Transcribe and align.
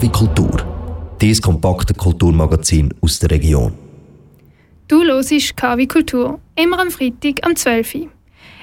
KW 0.00 0.08
Kultur, 0.08 0.56
dieses 1.20 1.42
kompakte 1.42 1.92
Kulturmagazin 1.92 2.94
aus 3.02 3.18
der 3.18 3.32
Region. 3.32 3.74
Du 4.88 5.02
hörst 5.02 5.54
KW 5.58 5.86
Kultur, 5.86 6.40
immer 6.56 6.80
am 6.80 6.90
Freitag 6.90 7.44
am 7.44 7.54
12 7.54 7.94
Uhr. 7.96 8.08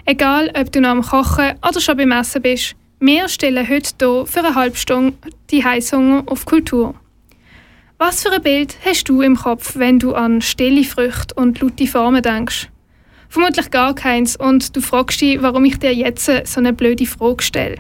Egal, 0.06 0.52
ob 0.60 0.72
du 0.72 0.82
noch 0.82 0.90
am 0.90 1.04
Kochen 1.04 1.52
oder 1.62 1.80
schon 1.80 1.96
beim 1.96 2.12
Essen 2.12 2.42
bist, 2.42 2.76
wir 3.00 3.30
stellen 3.30 3.70
heute 3.70 3.92
hier 4.00 4.26
für 4.26 4.40
eine 4.40 4.56
halbe 4.56 4.78
Stunde 4.78 5.16
die 5.52 5.64
Heißhunger 5.64 6.24
auf 6.26 6.44
Kultur. 6.46 6.96
Was 8.00 8.24
für 8.24 8.32
ein 8.32 8.42
Bild 8.42 8.76
hast 8.84 9.08
du 9.08 9.22
im 9.22 9.36
Kopf, 9.36 9.76
wenn 9.76 10.00
du 10.00 10.16
an 10.16 10.42
stille 10.42 10.84
Früchte 10.86 11.36
und 11.36 11.62
laute 11.62 11.86
Formen 11.86 12.24
denkst? 12.24 12.70
Vermutlich 13.30 13.70
gar 13.70 13.94
keins 13.94 14.36
und 14.38 14.76
du 14.76 14.82
fragst 14.82 15.22
dich, 15.22 15.40
warum 15.40 15.66
ich 15.66 15.78
dir 15.78 15.94
jetzt 15.94 16.26
so 16.26 16.60
eine 16.60 16.74
blöde 16.74 17.06
Frage 17.06 17.44
stelle. 17.44 17.78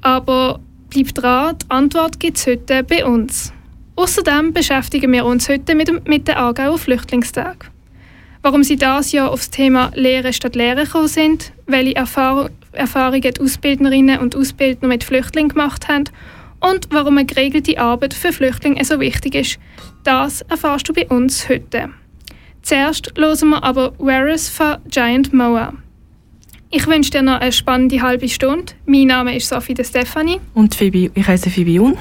Aber 0.00 0.58
bleib 0.92 1.14
dran, 1.14 1.56
die 1.58 1.70
Antwort 1.70 2.20
gibt 2.20 2.36
es 2.38 2.46
heute 2.46 2.82
bei 2.82 3.04
uns. 3.04 3.52
Außerdem 3.96 4.52
beschäftigen 4.52 5.12
wir 5.12 5.24
uns 5.24 5.48
heute 5.48 5.74
mit, 5.74 5.88
dem, 5.88 6.00
mit 6.06 6.28
den 6.28 6.36
Aargauer 6.36 6.78
Flüchtlingstag. 6.78 7.70
Warum 8.42 8.62
sie 8.64 8.76
das 8.76 9.12
Jahr 9.12 9.30
aufs 9.30 9.50
Thema 9.50 9.90
Lehre 9.94 10.32
statt 10.32 10.56
Lehre 10.56 10.84
gekommen 10.84 11.08
sind, 11.08 11.52
welche 11.66 11.96
Erfahr 11.96 12.50
Erfahrungen 12.72 13.20
die 13.20 13.40
Ausbildnerinnen 13.40 14.18
und 14.18 14.34
Ausbildner 14.34 14.88
mit 14.88 15.04
Flüchtlingen 15.04 15.50
gemacht 15.50 15.88
haben 15.88 16.04
und 16.60 16.88
warum 16.90 17.18
eine 17.18 17.26
geregelte 17.26 17.78
Arbeit 17.78 18.14
für 18.14 18.32
Flüchtlinge 18.32 18.82
so 18.82 18.98
wichtig 18.98 19.34
ist, 19.34 19.58
das 20.04 20.40
erfährst 20.42 20.88
du 20.88 20.94
bei 20.94 21.06
uns 21.06 21.50
heute. 21.50 21.90
Zuerst 22.62 23.12
hören 23.16 23.50
wir 23.50 23.62
aber 23.62 23.92
Whereas 23.98 24.48
von 24.48 24.76
Giant 24.88 25.34
Moa. 25.34 25.74
Ich 26.74 26.86
wünsche 26.86 27.10
dir 27.10 27.20
noch 27.20 27.38
eine 27.38 27.52
spannende 27.52 28.00
halbe 28.00 28.30
Stunde. 28.30 28.72
Mein 28.86 29.08
Name 29.08 29.36
ist 29.36 29.46
Sophie 29.46 29.74
de 29.74 29.84
Stefani. 29.84 30.40
Und 30.54 30.74
Phoebe, 30.74 31.10
ich 31.14 31.26
heiße 31.28 31.50
Phoebe 31.50 31.72
Jun. 31.72 31.98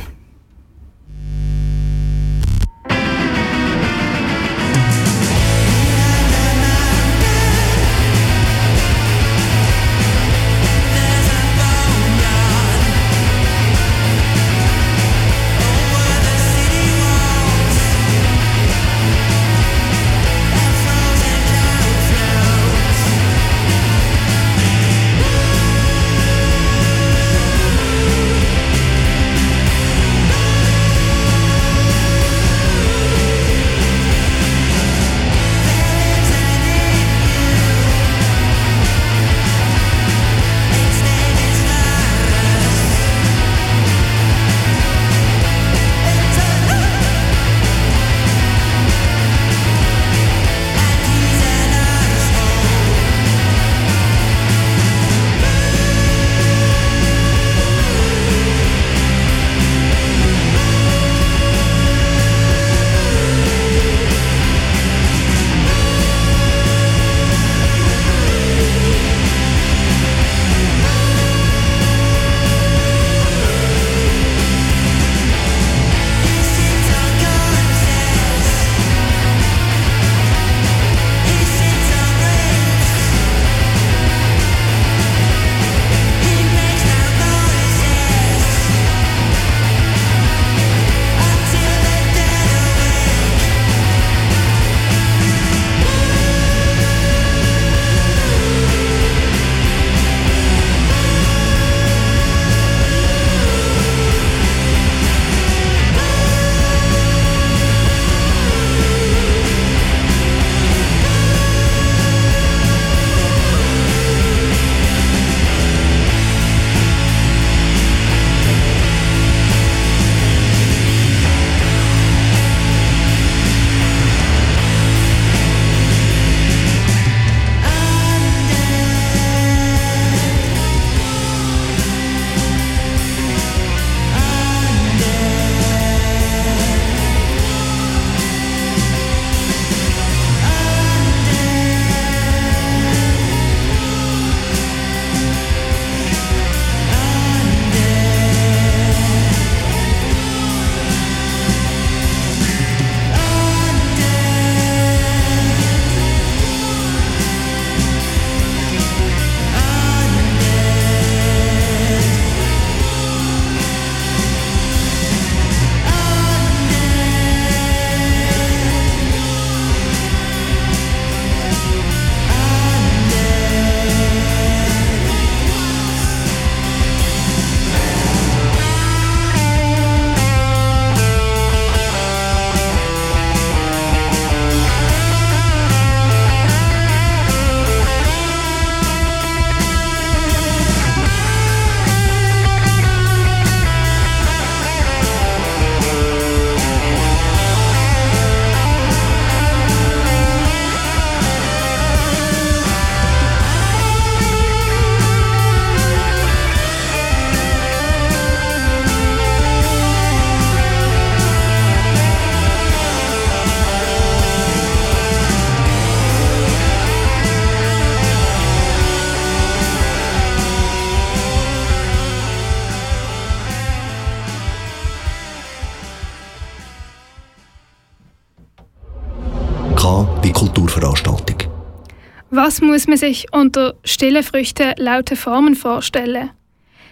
Was 232.44 232.60
muss 232.60 232.88
man 232.88 232.98
sich 232.98 233.28
unter 233.32 233.76
stille 233.84 234.24
Früchte 234.24 234.74
laute 234.80 235.16
Formen 235.16 235.54
vorstellen? 235.54 236.32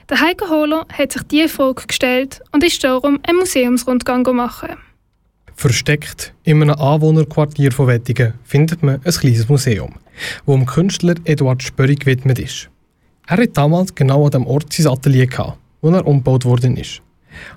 Der 0.08 0.22
Heiko 0.22 0.48
Hohler 0.48 0.86
hat 0.94 1.12
sich 1.12 1.24
diese 1.24 1.50
Frage 1.50 1.88
gestellt 1.88 2.40
und 2.52 2.64
ist 2.64 2.84
darum 2.84 3.18
einen 3.24 3.40
Museumsrundgang 3.40 4.22
machen. 4.36 4.76
Versteckt 5.56 6.36
in 6.44 6.62
einem 6.62 6.76
Anwohnerquartier 6.76 7.72
von 7.72 7.88
Wettigen 7.88 8.36
findet 8.44 8.84
man 8.84 9.02
ein 9.04 9.12
kleines 9.12 9.50
Museum, 9.50 9.96
wo 10.46 10.56
dem 10.56 10.68
Künstler 10.68 11.16
Eduard 11.24 11.64
Spörri 11.64 11.96
gewidmet 11.96 12.38
ist. 12.38 12.70
Er 13.26 13.38
hat 13.38 13.58
damals 13.58 13.96
genau 13.96 14.26
an 14.26 14.32
dem 14.32 14.46
Ort 14.46 14.72
sein 14.72 14.86
Atelier 14.86 15.28
wo 15.82 15.90
er 15.90 16.06
umgebaut 16.06 16.46
worden 16.46 16.78
ist. 16.78 17.02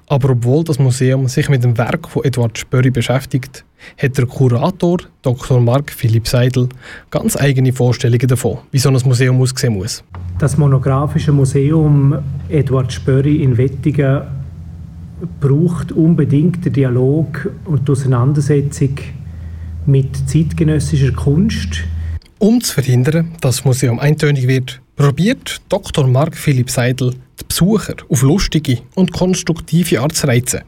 Aber 0.07 0.31
obwohl 0.31 0.65
das 0.65 0.79
Museum 0.79 1.29
sich 1.29 1.49
mit 1.49 1.65
dem 1.65 1.77
Werk 1.79 2.09
von 2.09 2.25
Eduard 2.25 2.59
Spörri 2.59 2.91
beschäftigt, 2.91 3.65
hat 4.01 4.17
der 4.17 4.27
Kurator 4.27 4.99
Dr. 5.23 5.61
Mark 5.61 5.91
Philipp 5.91 6.29
Seidel 6.29 6.69
ganz 7.11 7.37
eigene 7.37 7.73
Vorstellungen 7.73 8.29
davon, 8.29 8.59
wie 8.71 8.79
so 8.79 8.89
ein 8.89 8.99
Museum 9.05 9.41
aussehen 9.41 9.75
muss. 9.75 10.05
Das 10.39 10.57
monographische 10.57 11.33
Museum 11.33 12.17
Eduard 12.49 12.93
Spörri 12.93 13.43
in 13.43 13.57
Wettigen 13.57 14.23
braucht 15.41 15.93
unbedingt 15.93 16.65
den 16.65 16.73
Dialog 16.73 17.51
und 17.65 17.87
die 17.87 17.93
Auseinandersetzung 17.93 18.97
mit 19.87 20.29
zeitgenössischer 20.29 21.13
Kunst. 21.13 21.85
Um 22.39 22.61
zu 22.61 22.75
verhindern, 22.75 23.33
dass 23.41 23.57
das 23.57 23.65
Museum 23.65 23.99
eintönig 24.01 24.49
wird, 24.49 24.81
probiert 24.97 25.61
Dr. 25.69 26.07
Mark 26.07 26.37
Philipp 26.37 26.71
Seidel 26.71 27.15
die 27.43 27.49
Besucher 27.49 27.95
auf 28.09 28.23
lustige 28.23 28.79
und 28.95 29.13
konstruktive 29.13 30.01
Art 30.01 30.15
zu 30.15 30.27
reizen. 30.27 30.61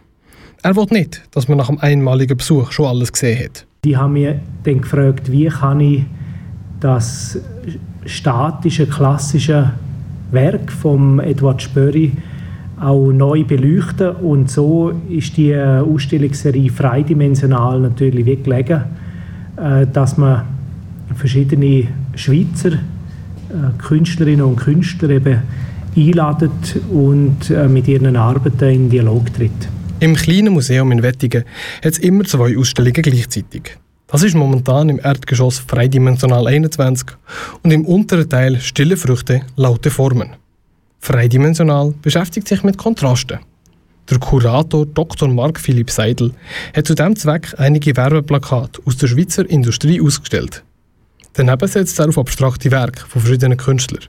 Er 0.63 0.77
will 0.77 0.87
nicht, 0.91 1.23
dass 1.33 1.49
man 1.49 1.59
nach 1.59 1.69
einem 1.69 1.79
einmaligen 1.79 2.37
Besuch 2.37 2.73
schon 2.73 2.87
alles 2.87 3.13
gesehen 3.13 3.45
hat. 3.45 3.67
Die 3.85 3.97
haben 3.97 4.15
mich 4.15 4.35
dann 4.63 4.81
gefragt, 4.81 5.31
wie 5.31 5.47
kann 5.47 5.81
ich 5.81 6.05
das 6.81 7.39
statische, 8.07 8.87
klassische 8.87 9.73
Werk 10.31 10.73
von 10.73 11.21
Edward 11.21 11.63
Spörri 11.63 12.13
auch 12.81 13.13
neu 13.13 13.45
beleuchten. 13.45 14.17
Und 14.17 14.51
so 14.51 14.93
ist 15.09 15.37
die 15.37 15.57
Ausstellungsserie 15.57 16.71
freidimensional 16.71 17.81
natürlich 17.81 18.27
wie 18.27 18.37
gelegen, 18.37 18.85
äh, 19.57 19.87
dass 19.87 20.17
man 20.17 20.43
verschiedene 21.15 21.89
Schweizer 22.15 22.73
äh, 22.73 23.79
Künstlerinnen 23.79 24.45
und 24.45 24.57
Künstler 24.57 25.11
eben 25.11 25.43
einladet 25.97 26.81
und 26.91 27.51
äh, 27.51 27.69
mit 27.69 27.89
ihren 27.89 28.17
Arbeiten 28.17 28.69
in 28.69 28.91
Dialog 28.91 29.33
tritt. 29.35 29.53
Im 30.01 30.17
kleinen 30.17 30.53
Museum 30.53 30.93
in 30.93 31.03
Wettigen 31.03 31.45
hat 31.85 31.93
es 31.93 31.99
immer 31.99 32.25
zwei 32.25 32.59
Ausstellungen 32.59 33.03
gleichzeitig. 33.03 33.79
Das 34.07 34.23
ist 34.23 34.35
momentan 34.35 34.89
im 34.91 35.01
Erdgeschoss 35.03 35.59
Freidimensional 35.59 36.47
21 36.47 37.09
und 37.63 37.71
im 37.71 37.85
unteren 37.85 38.29
Teil 38.29 38.61
Stille 38.61 38.97
Früchte, 38.97 39.43
laute 39.57 39.91
Formen. 39.91 40.31
Freidimensional 41.01 41.95
beschäftigt 42.03 42.49
sich 42.49 42.63
mit 42.63 42.79
Kontrasten. 42.79 43.41
Der 44.11 44.19
Kurator 44.19 44.85
Dr. 44.85 45.29
Mark 45.29 45.59
Philipp 45.59 45.91
Seidel 45.91 46.33
hat 46.77 46.87
zu 46.87 46.95
diesem 46.95 47.17
Zweck 47.17 47.55
einige 47.57 47.97
Werbeplakate 47.97 48.83
aus 48.85 48.99
der 48.99 49.07
Schweizer 49.07 49.49
Industrie 49.49 50.01
ausgestellt. 50.01 50.63
Daneben 51.33 51.67
setzt 51.67 51.99
er 51.99 52.09
auf 52.09 52.19
abstrakte 52.19 52.71
Werke 52.71 53.07
von 53.09 53.23
verschiedenen 53.23 53.57
Künstlern. 53.57 54.05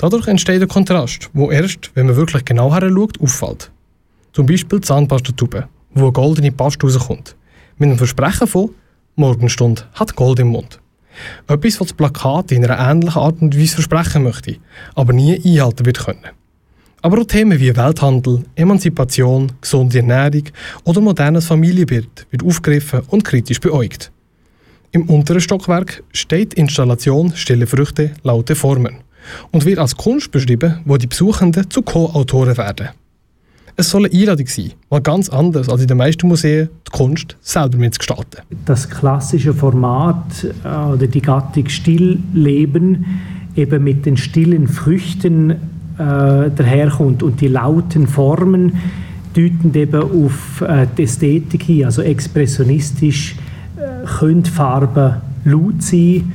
Dadurch 0.00 0.28
entsteht 0.28 0.62
ein 0.62 0.68
Kontrast, 0.68 1.28
wo 1.32 1.50
erst, 1.50 1.90
wenn 1.94 2.06
man 2.06 2.14
wirklich 2.14 2.44
genau 2.44 2.72
heranschaut, 2.72 3.20
auffällt. 3.20 3.72
Zum 4.32 4.46
Beispiel 4.46 4.78
die 4.78 4.86
Zahnpastatube, 4.86 5.66
wo 5.92 6.04
eine 6.04 6.12
goldene 6.12 6.52
Paste 6.52 6.86
rauskommt. 6.86 7.34
Mit 7.78 7.90
dem 7.90 7.98
Versprechen 7.98 8.46
von 8.46 8.70
«Morgenstunde 9.16 9.82
hat 9.94 10.14
Gold 10.14 10.38
im 10.38 10.48
Mund». 10.48 10.78
Etwas, 11.48 11.80
was 11.80 11.88
das 11.88 11.96
Plakat 11.96 12.52
in 12.52 12.64
einer 12.64 12.78
ähnlichen 12.78 13.20
Art 13.20 13.42
und 13.42 13.58
Weise 13.58 13.74
versprechen 13.74 14.22
möchte, 14.22 14.58
aber 14.94 15.12
nie 15.12 15.34
einhalten 15.44 15.84
wird 15.84 15.98
können. 15.98 16.28
Aber 17.02 17.20
auch 17.20 17.26
Themen 17.26 17.58
wie 17.58 17.76
Welthandel, 17.76 18.44
Emanzipation, 18.54 19.50
gesunde 19.60 19.98
Ernährung 19.98 20.44
oder 20.84 21.00
modernes 21.00 21.46
Familienbild 21.46 22.28
wird 22.30 22.44
aufgegriffen 22.44 23.00
und 23.08 23.24
kritisch 23.24 23.58
beäugt. 23.58 24.12
Im 24.92 25.08
unteren 25.10 25.40
Stockwerk 25.40 26.04
steht 26.12 26.52
die 26.52 26.60
Installation 26.60 27.34
Stille 27.34 27.66
Früchte, 27.66 28.12
laute 28.22 28.54
Formen 28.54 29.07
und 29.50 29.64
wird 29.64 29.78
als 29.78 29.96
Kunst 29.96 30.30
beschrieben, 30.30 30.80
wo 30.84 30.96
die 30.96 31.06
Besuchenden 31.06 31.70
zu 31.70 31.82
Co-Autoren 31.82 32.56
werden. 32.56 32.88
Es 33.76 33.90
soll 33.90 34.06
eine 34.06 34.14
Einladung 34.14 34.46
sein, 34.48 34.72
mal 34.90 35.00
ganz 35.00 35.28
anders 35.28 35.68
als 35.68 35.82
in 35.82 35.86
den 35.86 35.98
meisten 35.98 36.26
Museen 36.26 36.68
die 36.86 36.90
Kunst 36.90 37.36
selber 37.40 37.78
mitzugestalten. 37.78 38.40
Das 38.64 38.90
klassische 38.90 39.54
Format 39.54 40.44
äh, 40.64 40.68
oder 40.68 41.06
die 41.06 41.22
Gattung 41.22 41.68
Stillleben 41.68 43.04
eben 43.54 43.84
mit 43.84 44.04
den 44.04 44.16
stillen 44.16 44.66
Früchten 44.66 45.50
äh, 45.50 45.56
daherkommt 45.96 47.22
und 47.22 47.40
die 47.40 47.48
lauten 47.48 48.06
Formen 48.08 48.72
deuten 49.34 49.74
eben 49.74 50.02
auf 50.02 50.60
äh, 50.60 50.86
die 50.96 51.04
Ästhetik 51.04 51.62
hin, 51.62 51.84
also 51.84 52.02
expressionistisch 52.02 53.36
äh, 53.76 54.06
können 54.06 54.44
Farben 54.44 55.16
laut 55.44 55.82
sein, 55.82 56.32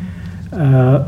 äh, 0.51 0.99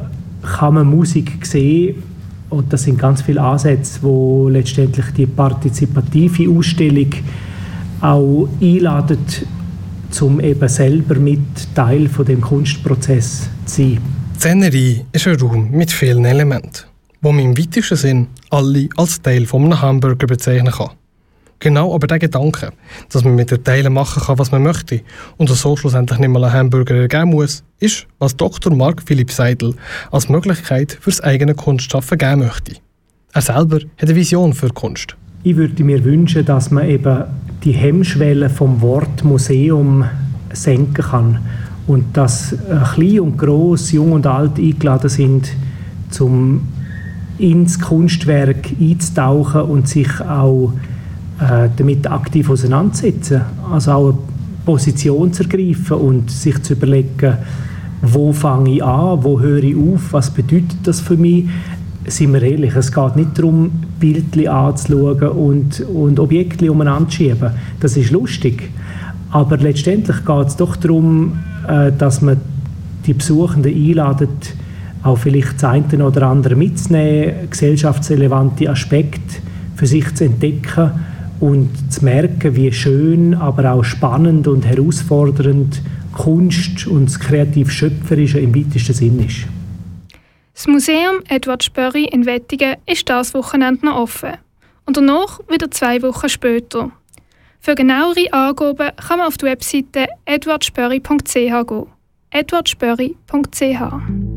kann 0.46 0.76
man 0.76 0.88
Musik 0.88 1.46
sehen 1.46 2.04
und 2.50 2.72
das 2.72 2.84
sind 2.84 3.00
ganz 3.00 3.22
viele 3.22 3.42
Ansätze, 3.42 4.00
wo 4.02 4.50
letztendlich 4.50 5.06
die 5.18 5.26
partizipative 5.26 6.50
Ausstellung 6.50 7.10
auch 8.02 8.48
einladen, 8.62 9.20
um 10.22 10.40
eben 10.40 10.70
selber 10.70 11.16
mit 11.16 11.40
Teil 11.74 12.08
von 12.08 12.26
dem 12.26 12.42
Kunstprozess 12.42 13.50
zu 13.66 13.82
sein. 13.82 13.98
Szenerie 14.38 15.06
ist 15.12 15.28
ein 15.28 15.40
Raum 15.40 15.72
mit 15.72 15.92
vielen 15.92 16.26
Elementen, 16.26 16.86
wo 17.22 17.32
man 17.32 17.46
im 17.46 17.58
weitesten 17.58 17.96
Sinn 17.96 18.28
alle 18.50 18.90
als 18.96 19.22
Teil 19.22 19.46
von 19.46 19.66
einem 19.66 19.82
Hamburger 19.82 20.28
bezeichnen 20.28 20.72
kann. 20.72 20.92
Genau 21.60 21.96
aber 21.96 22.08
der 22.08 22.20
Gedanke, 22.20 22.72
dass 23.10 23.24
man 23.24 23.36
mit 23.36 23.50
den 23.50 23.64
Teilen 23.64 23.94
machen 23.94 24.22
kann, 24.24 24.38
was 24.38 24.52
man 24.52 24.64
möchte 24.64 25.02
und 25.38 25.50
so 25.50 25.76
schlussendlich 25.76 26.20
nicht 26.20 26.30
mal 26.30 26.44
einen 26.44 26.54
Hamburger 26.54 26.96
ergeben 26.96 27.32
muss, 27.32 27.64
ist, 27.80 28.08
was 28.20 28.36
Dr. 28.36 28.76
Mark 28.76 29.02
Philipp 29.06 29.32
Seidel 29.32 29.74
als 30.12 30.30
Möglichkeit 30.30 30.98
fürs 31.00 31.22
eigene 31.22 31.56
Kunstschaffen 31.56 32.18
geben 32.18 32.40
möchte. 32.40 32.74
Er 33.34 33.42
selber 33.42 33.78
hat 33.78 33.86
eine 34.00 34.16
Vision 34.16 34.54
für 34.54 34.70
Kunst. 34.70 35.16
Ich 35.44 35.56
würde 35.56 35.84
mir 35.84 36.04
wünschen, 36.04 36.46
dass 36.46 36.72
man 36.72 36.90
eben 36.90 37.24
die 37.64 37.74
Hemmschwelle 37.74 38.50
vom 38.50 38.82
Wort 38.82 39.24
Museum 39.24 40.06
senken 40.52 41.04
kann 41.04 41.40
und 41.88 42.18
dass 42.18 42.56
klein 42.94 43.20
und 43.20 43.38
groß, 43.38 43.92
jung 43.92 44.14
und 44.14 44.28
alt 44.28 44.58
eingeladen 44.58 45.10
sind, 45.10 45.52
zum 46.10 46.68
ins 47.38 47.80
Kunstwerk 47.80 48.70
einzutauchen 48.80 49.62
und 49.62 49.88
sich 49.88 50.22
auch 50.22 50.74
äh, 51.40 51.70
damit 51.76 52.10
aktiv 52.10 52.50
auseinandersetzen. 52.50 53.42
Also 53.72 53.92
auch 53.92 54.10
eine 54.10 54.18
Position 54.66 55.34
zu 55.34 55.44
ergreifen 55.44 55.98
und 55.98 56.32
sich 56.32 56.62
zu 56.64 56.74
überlegen, 56.74 57.38
wo 58.02 58.32
fange 58.32 58.76
ich 58.76 58.84
an, 58.84 59.24
wo 59.24 59.40
höre 59.40 59.64
ich 59.64 59.76
auf, 59.76 60.14
was 60.14 60.32
bedeutet 60.32 60.78
das 60.84 61.02
für 61.02 61.18
mich. 61.18 61.46
Sind 62.08 62.34
wir 62.34 62.42
ehrlich, 62.42 62.76
es 62.76 62.92
geht 62.92 63.16
nicht 63.16 63.38
darum, 63.38 63.72
Bildchen 64.00 64.48
anzuschauen 64.48 65.28
und, 65.30 65.80
und 65.82 66.20
Objekte 66.20 66.72
umeinander 66.72 67.10
zu 67.10 67.16
schieben. 67.18 67.50
Das 67.80 67.98
ist 67.98 68.12
lustig. 68.12 68.70
Aber 69.32 69.58
letztendlich 69.58 70.24
geht 70.24 70.48
es 70.48 70.56
doch 70.56 70.76
darum, 70.76 71.40
äh, 71.68 71.92
dass 71.92 72.22
man 72.22 72.38
die 73.06 73.14
Besuchenden 73.14 73.74
einladet, 73.74 74.56
auch 75.04 75.18
vielleicht 75.18 75.56
das 75.56 75.64
eine 75.66 76.06
oder 76.06 76.28
andere 76.28 76.56
mitzunehmen, 76.56 77.50
gesellschaftsrelevante 77.50 78.70
Aspekte 78.70 79.42
für 79.76 79.86
sich 79.86 80.14
zu 80.16 80.26
entdecken 80.26 80.92
und 81.40 81.92
zu 81.92 82.04
merken, 82.04 82.56
wie 82.56 82.72
schön, 82.72 83.34
aber 83.34 83.72
auch 83.72 83.84
spannend 83.84 84.48
und 84.48 84.66
herausfordernd 84.66 85.82
Kunst 86.14 86.88
und 86.88 87.08
das 87.08 87.20
kreativ-schöpferische 87.20 88.40
im 88.40 88.56
weitesten 88.56 88.94
Sinn 88.94 89.20
ist. 89.20 89.48
Das 90.54 90.68
Museum 90.68 91.18
Edward 91.28 91.64
Spörri 91.64 92.06
in 92.06 92.26
Wettigen 92.26 92.78
ist 92.86 93.10
das 93.10 93.34
Wochenende 93.34 93.86
noch 93.86 93.98
offen 93.98 94.32
und 94.86 94.96
danach 94.96 95.42
wieder 95.50 95.70
zwei 95.70 96.02
Wochen 96.02 96.30
später. 96.30 96.92
Für 97.60 97.76
genauere 97.76 98.32
Angaben 98.32 98.92
kann 98.96 99.18
man 99.18 99.28
auf 99.28 99.38
die 99.38 99.48
Webseite 99.48 100.08
edwardspörri.ch 100.26 101.34
gehen. 101.34 101.88
edwardspörri.ch 102.30 104.35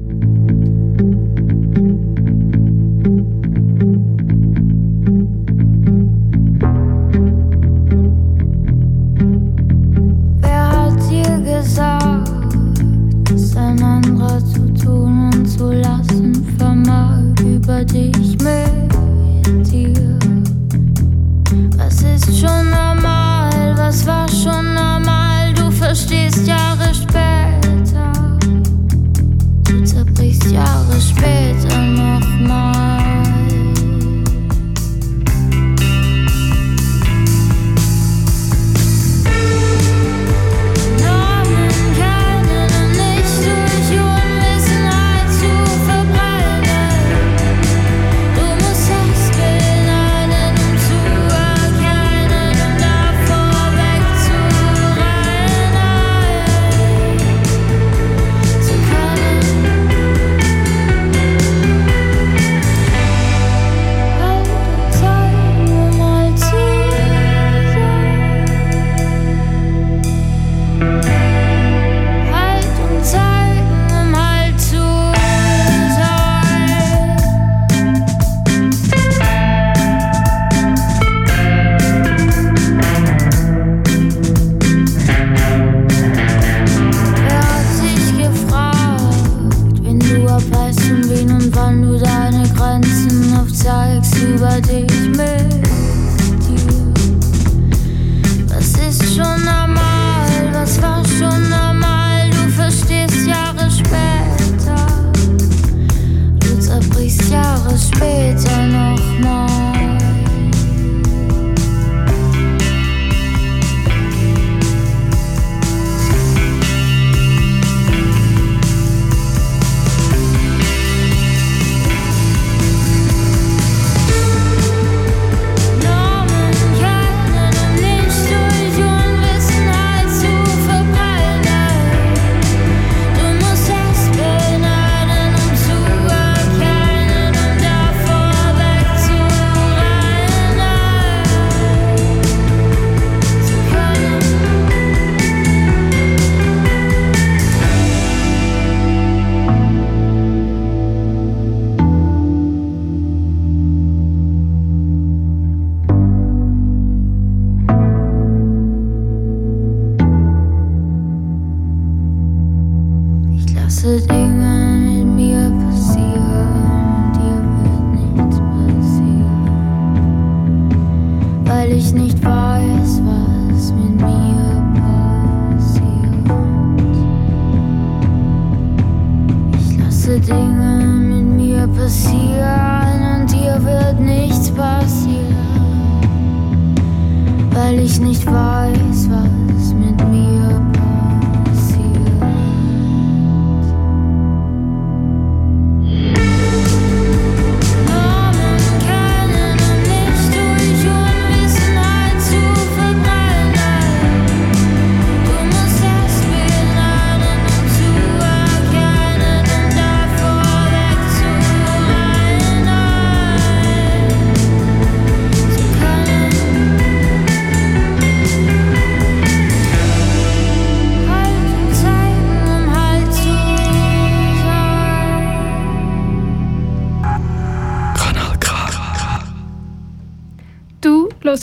space. 107.78 108.17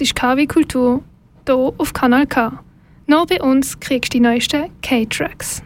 Ist 0.02 0.14
KW 0.14 0.46
Kultur, 0.46 1.02
hier 1.48 1.74
auf 1.78 1.94
Kanal 1.94 2.28
K. 2.28 2.52
Noch 3.08 3.28
bei 3.28 3.42
uns 3.42 3.80
kriegst 3.80 4.14
du 4.14 4.18
die 4.18 4.22
neuesten 4.22 4.66
K-Tracks. 4.82 5.64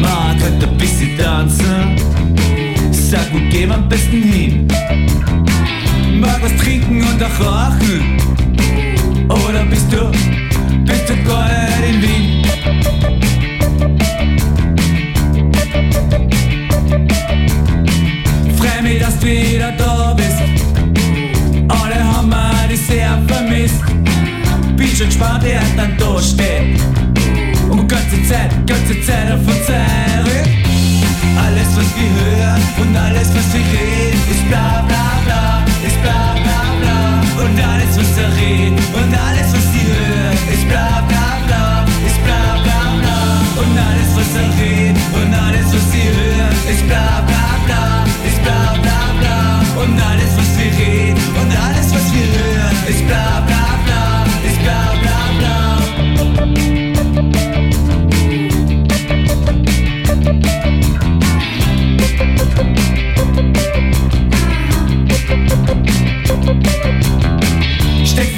Man 0.00 0.38
könnte 0.38 0.68
ein 0.68 0.76
bisschen 0.76 1.16
tanzen, 1.16 1.96
sag, 2.92 3.32
wo 3.32 3.38
gehen 3.50 3.70
wir 3.70 3.76
am 3.76 3.88
besten 3.88 4.22
hin? 4.22 4.68
Mag 6.20 6.42
was 6.42 6.54
trinken 6.58 7.02
und 7.02 7.22
auch 7.22 7.40
rauchen, 7.40 8.18
oder 9.26 9.64
bist 9.64 9.90
du, 9.90 10.10
bist 10.84 11.08
du 11.08 11.14
nicht 11.14 11.88
in 11.88 12.02
Wien? 12.02 12.44
Freu 18.58 18.82
mich, 18.82 18.98
dass 19.00 19.18
du 19.18 19.26
wieder 19.26 19.72
da 19.72 20.14
bist, 20.14 20.27
Bin 24.98 25.12
schon 25.12 25.20
gespannt, 25.20 25.44
wer 25.44 25.60
dann 25.76 25.96
da 25.96 26.20
steht. 26.20 26.80
Und 27.70 27.86
ganze 27.86 28.20
Zeit, 28.24 28.50
ganze 28.66 29.00
Zeit 29.02 29.30
auf 29.30 29.46
uns. 29.46 29.70
Alles, 31.36 31.68
was 31.76 31.86
wir 31.96 32.10
hören 32.20 32.62
und 32.80 32.96
alles, 32.96 33.28
was 33.28 33.54
wir 33.54 33.60
reden, 33.60 34.20
ist 34.28 34.48
bla 34.48 34.84
bla 34.88 35.20
bla, 35.24 35.64
ist 35.86 36.02
bla 36.02 36.12
bla. 36.12 36.27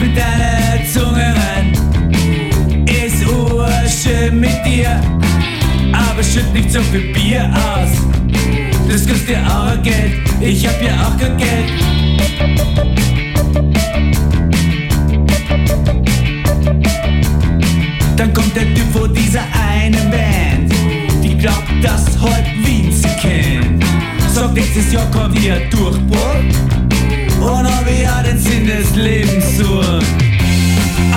Mit 0.00 0.16
deiner 0.16 0.84
Zunge 0.92 1.34
rein, 1.34 1.72
ist 2.86 3.26
urschön 3.26 4.40
mit 4.40 4.64
dir, 4.64 5.00
aber 5.92 6.22
schütt 6.22 6.52
nicht 6.54 6.72
so 6.72 6.80
viel 6.80 7.12
Bier 7.12 7.50
aus. 7.52 7.90
Das 8.88 9.06
kostet 9.06 9.30
dir 9.30 9.46
auch 9.46 9.82
Geld, 9.82 10.14
ich 10.40 10.66
hab 10.66 10.82
ja 10.82 10.92
auch 11.06 11.18
kein 11.18 11.36
Geld. 11.36 11.70
Dann 18.16 18.34
kommt 18.34 18.56
der 18.56 18.74
Typ 18.74 18.92
vor 18.92 19.08
dieser 19.08 19.44
einen 19.52 20.10
Band, 20.10 20.72
die 21.22 21.36
glaubt, 21.36 21.68
dass 21.82 22.06
heute 22.20 22.50
Wien 22.64 22.90
sie 22.92 23.08
kennt. 23.20 23.84
Sagt, 24.32 24.54
nächstes 24.54 24.92
Jahr 24.92 25.10
kommt 25.10 25.38
ihr 25.42 25.60
Durchbruch 25.70 26.70
und 27.40 27.66
ob 27.66 27.86
ihr 27.88 28.22
den 28.22 28.38
Sinn 28.38 28.66
des 28.66 28.94
Lebens 28.94 29.56
sucht. 29.56 30.06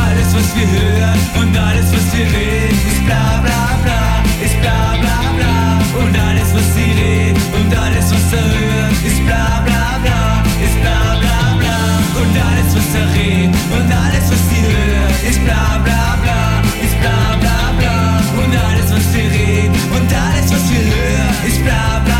Alles, 0.03 0.29
was 0.33 0.55
wir 0.55 0.67
hören 0.67 1.19
und 1.41 1.57
alles, 1.57 1.87
was 1.93 2.05
wir 2.15 2.25
reden, 2.25 2.79
ist 2.91 3.05
bla 3.05 3.41
bla 3.43 3.63
bla, 3.83 4.23
ist 4.43 4.59
bla 4.61 4.95
bla 5.01 5.19
bla. 5.37 5.55
Und 6.01 6.15
alles, 6.17 6.49
was 6.55 6.67
sie 6.75 6.91
reden 7.01 7.41
und 7.59 7.75
alles, 7.75 8.05
was 8.11 8.33
er 8.33 8.47
hört, 8.57 8.97
ist 9.05 9.21
bla 9.25 9.61
bla 9.65 9.99
bla, 10.03 10.43
ist 10.65 10.77
bla 10.81 10.99
bla 11.21 11.39
bla. 11.59 11.77
Und 12.21 12.35
alles, 12.47 12.69
was 12.75 12.89
er 12.95 13.07
redet 13.13 13.55
und 13.75 13.89
alles, 13.91 14.25
was 14.31 14.43
sie 14.49 14.63
hört, 14.71 15.17
ist 15.29 15.41
bla 15.45 15.65
bla 15.85 16.03
bla, 16.23 16.41
ist 16.85 16.97
bla 17.01 17.19
bla 17.41 17.59
bla. 17.79 17.97
Und 18.41 18.51
alles, 18.67 18.87
was 18.95 19.05
wir 19.13 19.29
reden 19.29 19.75
und 19.95 20.09
alles, 20.23 20.47
was 20.53 20.63
wir 20.71 20.83
hören, 20.93 21.35
ist 21.47 21.59
bla 21.63 21.83
bla 21.83 22.03
bla, 22.05 22.12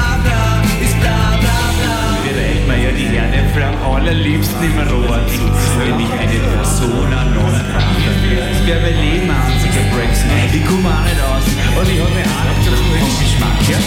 die 3.13 3.19
Herdäpfel 3.19 3.61
am 3.61 3.93
allerliebsten 3.93 4.63
im 4.63 4.79
Rohr 4.89 5.21
zu, 5.29 5.45
wenn 5.77 5.99
ich 5.99 6.11
eine 6.13 6.39
Persona 6.55 7.23
non 7.25 7.53
grata. 7.69 7.93
Das 8.49 8.65
wäre 8.65 8.81
mein 8.81 8.97
Leben 9.05 9.29
ein 9.29 9.37
einziger 9.53 9.85
Brexit. 9.93 10.49
Ich 10.51 10.65
komme 10.65 10.89
auch 10.89 11.05
nicht 11.05 11.21
aus 11.21 11.45
und 11.77 11.89
ich 11.93 11.99
habe 12.01 12.13
mir 12.17 12.25
auch 12.25 12.45
noch 12.49 12.59
zum 12.65 12.73
Geschmack, 13.21 13.59
ja? 13.69 13.77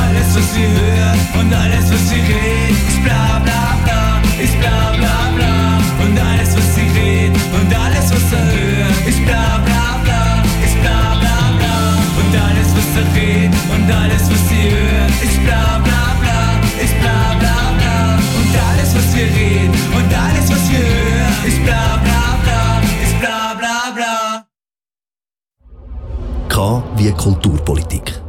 Alles, 0.00 0.28
was 0.34 0.48
wir 0.56 0.68
hören 0.68 1.20
und 1.40 1.52
alles, 1.52 1.92
was 1.92 2.04
wir 2.08 2.22
reden, 2.24 2.88
ist 2.88 3.04
bla 3.04 3.38
bla 3.44 3.76
bla, 3.84 4.22
ist 4.40 4.56
bla 4.60 4.96
bla 4.96 5.16
bla. 5.36 5.54
Und 6.00 6.16
alles, 6.18 6.56
was 6.56 6.74
sie 6.74 6.88
reden 6.96 7.36
und 7.52 7.68
alles, 7.76 8.06
was 8.08 8.32
er 8.32 8.44
hört, 8.48 9.00
ist 9.06 9.24
bla 9.26 9.60
bla 9.60 10.00
bla, 10.04 10.42
ist 10.64 10.80
bla 10.80 11.20
bla 11.20 11.38
bla. 11.58 11.76
Und 12.16 12.32
alles, 12.32 12.68
was 12.72 12.88
er 12.96 13.06
redet 13.12 13.52
und 13.74 13.86
alles, 13.92 14.24
was 14.30 14.42
sie 14.48 14.72
hört, 14.72 15.12
ist 15.20 15.38
bla 15.44 15.80
bla 15.84 16.16
bla, 16.20 16.40
was 18.96 19.16
wir 19.16 19.26
reden 19.26 19.74
und 19.96 20.14
alles, 20.14 20.50
was 20.50 20.70
wir 20.70 20.78
hören, 20.78 21.46
ist 21.46 21.62
bla 21.64 22.00
bla 22.04 22.38
bla, 22.44 22.80
ist 23.04 23.20
bla 23.20 23.54
bla 23.54 23.90
bla. 23.94 24.46
K 26.48 26.82
wie 26.96 27.12
Kulturpolitik. 27.12 28.22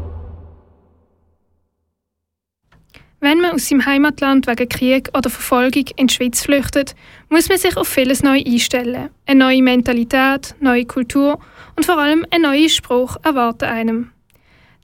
Wenn 3.20 3.40
man 3.42 3.52
aus 3.54 3.68
seinem 3.68 3.86
Heimatland 3.86 4.46
wegen 4.46 4.70
Krieg 4.70 5.10
oder 5.18 5.30
Verfolgung 5.30 5.86
in 5.96 6.08
die 6.08 6.14
Schweiz 6.14 6.44
flüchtet, 6.44 6.96
muss 7.30 7.50
man 7.50 7.58
sich 7.58 7.76
auf 7.76 7.88
vieles 7.88 8.22
neu 8.22 8.44
einstellen. 8.46 9.10
Eine 9.26 9.40
neue 9.40 9.64
Mentalität, 9.64 10.56
neue 10.60 10.86
Kultur 10.86 11.40
und 11.76 11.86
vor 11.86 11.98
allem 11.98 12.26
ein 12.30 12.42
neuer 12.42 12.70
Spruch 12.70 13.18
erwarten 13.24 13.66
einem. 13.66 14.12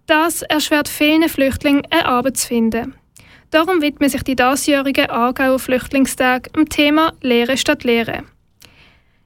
Das 0.07 0.41
erschwert 0.41 0.89
vielen 0.89 1.29
Flüchtlingen, 1.29 1.83
eine 1.91 2.05
Arbeit 2.05 2.37
zu 2.37 2.47
finden. 2.47 2.95
Darum 3.53 3.83
widmet 3.83 4.09
sich 4.09 4.23
die 4.23 4.35
diesjährige 4.35 5.11
Aargauer 5.11 5.59
Flüchtlingstag 5.59 6.51
dem 6.53 6.67
Thema 6.69 7.13
Lehre 7.21 7.55
statt 7.55 7.83
Lehre. 7.83 8.23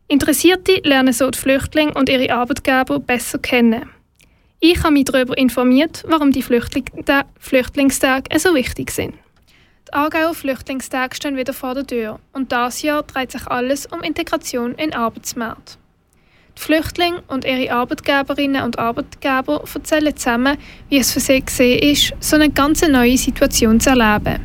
Interessierte 0.09 0.81
lernen 0.83 1.13
so 1.13 1.31
die 1.31 1.39
Flüchtlinge 1.39 1.93
und 1.93 2.09
ihre 2.09 2.33
Arbeitgeber 2.33 2.99
besser 2.99 3.39
kennen. 3.39 3.89
Ich 4.59 4.83
habe 4.83 4.91
mich 4.91 5.05
darüber 5.05 5.37
informiert, 5.37 6.03
warum 6.09 6.33
die 6.33 6.41
Flüchtlingstage 6.41 8.37
so 8.37 8.53
wichtig 8.53 8.91
sind. 8.91 9.13
Die 9.87 9.93
Aargauer 9.93 10.33
Flüchtlingstage 10.33 11.15
stehen 11.15 11.37
wieder 11.37 11.53
vor 11.53 11.75
der 11.75 11.87
Tür 11.87 12.19
und 12.33 12.51
dieses 12.51 12.81
Jahr 12.81 13.03
dreht 13.03 13.31
sich 13.31 13.47
alles 13.47 13.85
um 13.85 14.03
Integration 14.03 14.71
in 14.71 14.89
den 14.89 14.93
Arbeitsmarkt. 14.93 15.77
Die 16.57 16.63
Flüchtlinge 16.63 17.21
und 17.27 17.45
ihre 17.45 17.71
Arbeitgeberinnen 17.71 18.63
und 18.63 18.79
Arbeitgeber 18.79 19.63
erzählen 19.73 20.15
zusammen, 20.15 20.57
wie 20.89 20.97
es 20.97 21.11
für 21.11 21.19
sie 21.19 21.75
ist, 21.75 22.13
so 22.19 22.35
eine 22.35 22.49
ganz 22.49 22.87
neue 22.87 23.17
Situation 23.17 23.79
zu 23.79 23.91
erleben. 23.91 24.39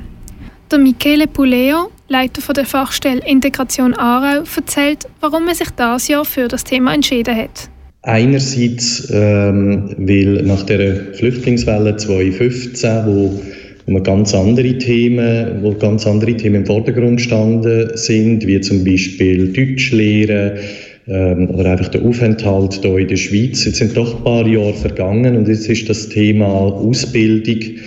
Der 0.70 0.78
Michele 0.78 1.26
Puleo, 1.26 1.90
Leiter 2.08 2.52
der 2.52 2.66
Fachstelle 2.66 3.22
Integration 3.26 3.94
Aarau, 3.94 4.44
erzählt, 4.56 5.08
warum 5.20 5.48
er 5.48 5.54
sich 5.54 5.70
dieses 5.70 6.08
Jahr 6.08 6.24
für 6.24 6.48
das 6.48 6.64
Thema 6.64 6.94
entschieden 6.94 7.34
hat. 7.34 7.70
Einerseits, 8.02 9.08
ähm, 9.10 9.94
weil 9.96 10.42
nach 10.42 10.64
der 10.64 11.14
Flüchtlingswelle 11.14 11.96
2015, 11.96 13.06
wo, 13.06 14.00
ganz 14.00 14.34
andere 14.34 14.76
Themen, 14.78 15.62
wo 15.62 15.72
ganz 15.72 16.06
andere 16.06 16.36
Themen 16.36 16.56
im 16.56 16.66
Vordergrund 16.66 17.20
standen 17.20 17.96
sind, 17.96 18.46
wie 18.46 18.60
zum 18.60 18.84
Beispiel 18.84 19.52
Deutschlehre 19.52 20.58
ähm, 21.06 21.50
oder 21.50 21.72
einfach 21.72 21.88
der 21.88 22.02
Aufenthalt 22.02 22.80
hier 22.82 22.98
in 22.98 23.08
der 23.08 23.16
Schweiz. 23.16 23.64
Jetzt 23.64 23.78
sind 23.78 23.96
doch 23.96 24.16
ein 24.16 24.24
paar 24.24 24.46
Jahre 24.46 24.74
vergangen 24.74 25.36
und 25.36 25.48
jetzt 25.48 25.68
ist 25.68 25.88
das 25.88 26.08
Thema 26.08 26.46
Ausbildung 26.46 27.78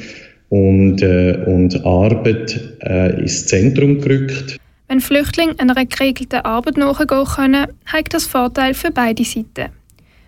und, 0.50 1.02
äh, 1.02 1.44
und 1.46 1.86
Arbeit 1.86 2.60
äh, 2.82 3.20
ins 3.20 3.46
Zentrum 3.46 4.02
gerückt. 4.02 4.58
Wenn 4.88 5.02
Flüchtlinge 5.02 5.56
einer 5.58 5.86
geregelten 5.86 6.42
Arbeit 6.42 6.78
nachgehen 6.78 7.26
können, 7.26 7.68
hat 7.86 8.14
das 8.14 8.26
Vorteil 8.26 8.74
für 8.74 8.92
beide 8.92 9.24
Seiten 9.24 9.72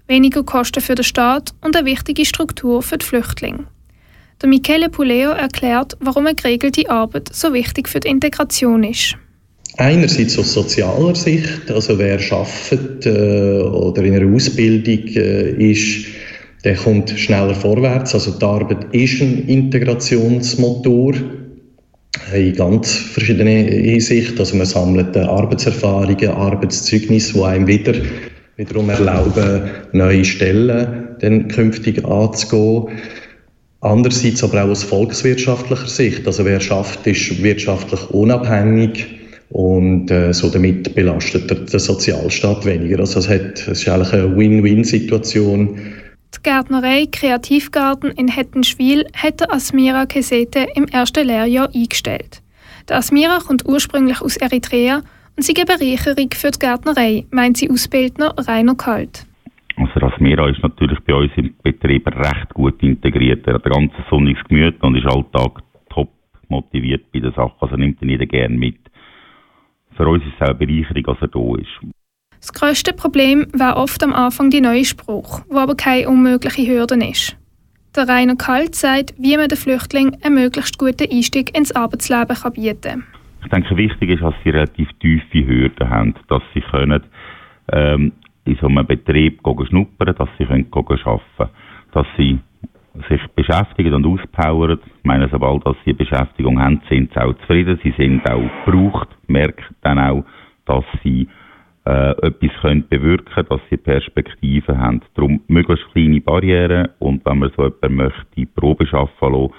weniger 0.08 0.43
Kosten 0.43 0.82
für 0.82 0.95
den 0.95 1.04
Staat 1.04 1.54
und 1.62 1.76
eine 1.76 1.86
wichtige 1.86 2.26
Struktur 2.26 2.82
für 2.82 2.97
die 2.97 3.06
Flüchtlinge. 3.06 3.65
Der 4.41 4.50
Michele 4.50 4.89
Puleo 4.89 5.32
erklärt, 5.32 5.97
warum 6.00 6.28
eine 6.28 6.36
geregelte 6.36 6.89
Arbeit 6.89 7.30
so 7.34 7.54
wichtig 7.54 7.89
für 7.89 8.00
die 8.00 8.08
Integration 8.08 8.84
ist. 8.84 9.15
Einerseits 9.80 10.40
aus 10.40 10.54
sozialer 10.54 11.13
Sicht, 11.13 11.70
also 11.70 12.00
wer 12.00 12.20
arbeitet 12.32 13.06
äh, 13.06 13.62
oder 13.62 14.04
in 14.04 14.16
einer 14.16 14.34
Ausbildung 14.34 15.06
äh, 15.16 15.52
ist, 15.72 16.08
der 16.63 16.76
kommt 16.76 17.12
schneller 17.12 17.54
vorwärts. 17.54 18.16
Also 18.16 18.32
die 18.32 18.44
Arbeit 18.44 18.88
ist 18.92 19.22
ein 19.22 19.48
Integrationsmotor 19.48 21.13
in 22.34 22.56
ganz 22.56 22.92
verschiedenen 22.92 23.68
Hinsichten. 23.68 24.40
Also 24.40 24.56
man 24.58 24.66
sammelt 24.66 25.16
Arbeitserfahrungen, 25.16 26.30
Arbeitszeugnisse, 26.30 27.34
die 27.34 27.44
einem 27.44 27.68
wieder 27.68 27.94
wiederum 28.56 28.90
erlauben, 28.90 29.70
neue 29.92 30.26
Stellen 30.26 31.10
dann 31.22 31.48
künftig 31.50 32.04
anzugehen. 32.04 32.98
Andererseits 33.82 34.44
aber 34.44 34.63
auch 34.63 34.70
aus 34.70 34.84
volkswirtschaftlicher 34.84 35.88
Sicht. 35.88 36.26
Also 36.26 36.46
wer 36.46 36.60
schafft, 36.60 37.06
ist 37.06 37.44
wirtschaftlich 37.44 38.10
unabhängig 38.10 39.17
und 39.50 40.12
äh, 40.12 40.34
so 40.34 40.50
damit 40.50 40.94
belastet 40.96 41.50
der, 41.50 41.58
der 41.60 41.80
Sozialstaat 41.80 42.66
weniger. 42.66 43.00
Also 43.00 43.20
es, 43.20 43.30
hat, 43.30 43.68
es 43.68 43.68
ist 43.68 43.90
eigentlich 43.90 44.14
eine 44.14 44.36
Win-Win-Situation. 44.36 45.78
Die 46.36 46.44
Gärtnerei 46.44 47.06
Kreativgarten 47.12 48.12
in 48.12 48.28
Hettenschwil 48.28 49.06
hat 49.16 49.50
Asmira 49.52 50.06
Kesete 50.06 50.68
im 50.76 50.86
ersten 50.86 51.26
Lehrjahr 51.26 51.70
eingestellt. 51.74 52.42
Der 52.90 52.98
Asmira 52.98 53.40
kommt 53.40 53.66
ursprünglich 53.66 54.22
aus 54.22 54.38
Eritrea 54.38 55.02
und 55.36 55.44
sie 55.44 55.54
geben 55.54 55.78
Bereicherung 55.78 56.30
für 56.34 56.52
die 56.52 56.60
Gärtnerei, 56.60 57.26
meint 57.32 57.58
sie 57.58 57.70
Ausbildner 57.70 58.34
Rainer 58.38 58.76
Kalt. 58.76 59.26
Also 59.78 60.00
Rasmera 60.00 60.50
ist 60.50 60.62
natürlich 60.64 61.00
bei 61.06 61.14
uns 61.14 61.32
im 61.36 61.54
Betrieb 61.64 62.08
recht 62.08 62.54
gut 62.54 62.82
integriert. 62.82 63.46
Er 63.46 63.56
hat 63.56 63.66
ein 63.66 63.72
ganz 63.72 63.94
sonniges 64.10 64.44
Gemüt 64.46 64.82
und 64.82 64.96
ist 64.96 65.06
alltag 65.06 65.62
top 65.90 66.10
motiviert 66.50 67.04
bei 67.14 67.20
der 67.20 67.32
Sache. 67.32 67.54
Also 67.60 67.76
nimmt 67.76 68.02
ihn 68.02 68.10
jeder 68.10 68.26
gerne 68.26 68.58
mit. 68.58 68.80
Für 69.98 70.08
uns 70.08 70.24
ist 70.24 70.34
es 70.36 70.42
auch 70.42 70.52
eine 70.52 70.56
Bereicherung, 70.56 71.04
dass 71.04 71.18
er 71.22 71.28
da 71.28 71.56
ist. 71.60 71.94
Das 72.40 72.54
grösste 72.54 72.94
Problem 72.94 73.48
war 73.54 73.78
oft 73.78 74.04
am 74.04 74.14
Anfang 74.14 74.52
die 74.52 74.62
neue 74.62 74.86
Spruch, 74.86 75.42
wo 75.50 75.58
aber 75.58 75.76
keine 75.76 76.08
unmögliche 76.08 76.68
Hürde 76.68 76.96
ist. 77.04 77.36
Der 77.96 78.08
Rainer 78.08 78.36
Kalt 78.36 78.76
sagt, 78.76 79.16
wie 79.18 79.36
man 79.36 79.50
den 79.50 79.58
Flüchtlingen 79.58 80.16
einen 80.24 80.36
möglichst 80.36 80.78
guten 80.78 81.12
Einstieg 81.12 81.58
ins 81.58 81.76
Arbeitsleben 81.76 82.38
bieten 82.54 82.82
kann. 82.82 83.04
Ich 83.44 83.50
denke, 83.50 83.76
wichtig 83.76 84.12
ist, 84.12 84.22
dass 84.22 84.36
sie 84.44 84.52
relativ 84.52 84.88
tiefe 85.00 85.48
Hürden 85.48 85.90
haben, 85.90 86.14
dass 86.30 86.44
sie 86.54 86.62
können, 86.62 87.02
ähm, 87.72 88.12
in 88.46 88.56
so 88.62 88.68
einem 88.68 88.86
Betrieb 88.86 89.42
schnuppern 89.44 90.16
dass 90.16 90.30
sie 90.38 90.46
können 90.46 90.68
arbeiten 90.72 91.52
dass 91.92 92.06
sie 92.18 92.40
sich 93.10 93.22
beschäftigen 93.36 93.94
und 93.94 94.06
auspowern. 94.06 94.80
Ich 94.84 95.04
meine, 95.04 95.28
sobald 95.30 95.66
dass 95.66 95.76
sie 95.86 95.94
Beschäftigung 95.94 96.62
haben, 96.62 96.82
sind 96.90 97.12
sie 97.14 97.22
auch 97.22 97.34
zufrieden, 97.40 97.80
sie 97.84 97.94
sind 97.98 98.30
auch 98.30 98.44
gebraucht, 98.66 99.10
merken 99.28 99.76
dann 99.82 100.00
auch, 100.00 100.24
dass 100.66 100.84
sie 101.04 101.28
äh, 101.86 102.12
etwas 102.22 102.52
können 102.62 102.88
bewirken 102.88 103.46
dass 103.50 103.62
sie 103.70 103.78
Perspektiven 103.78 104.78
haben. 104.78 105.02
Darum 105.16 105.42
möglichst 105.48 105.86
kleine 105.94 106.22
Barrieren 106.22 106.90
und 107.00 107.26
wenn 107.26 107.40
man 107.40 107.52
so 107.56 107.64
jemanden 107.64 107.96
möchte, 107.96 108.46
Probe 108.56 108.86
schaffen 108.86 109.32
lassen, 109.32 109.54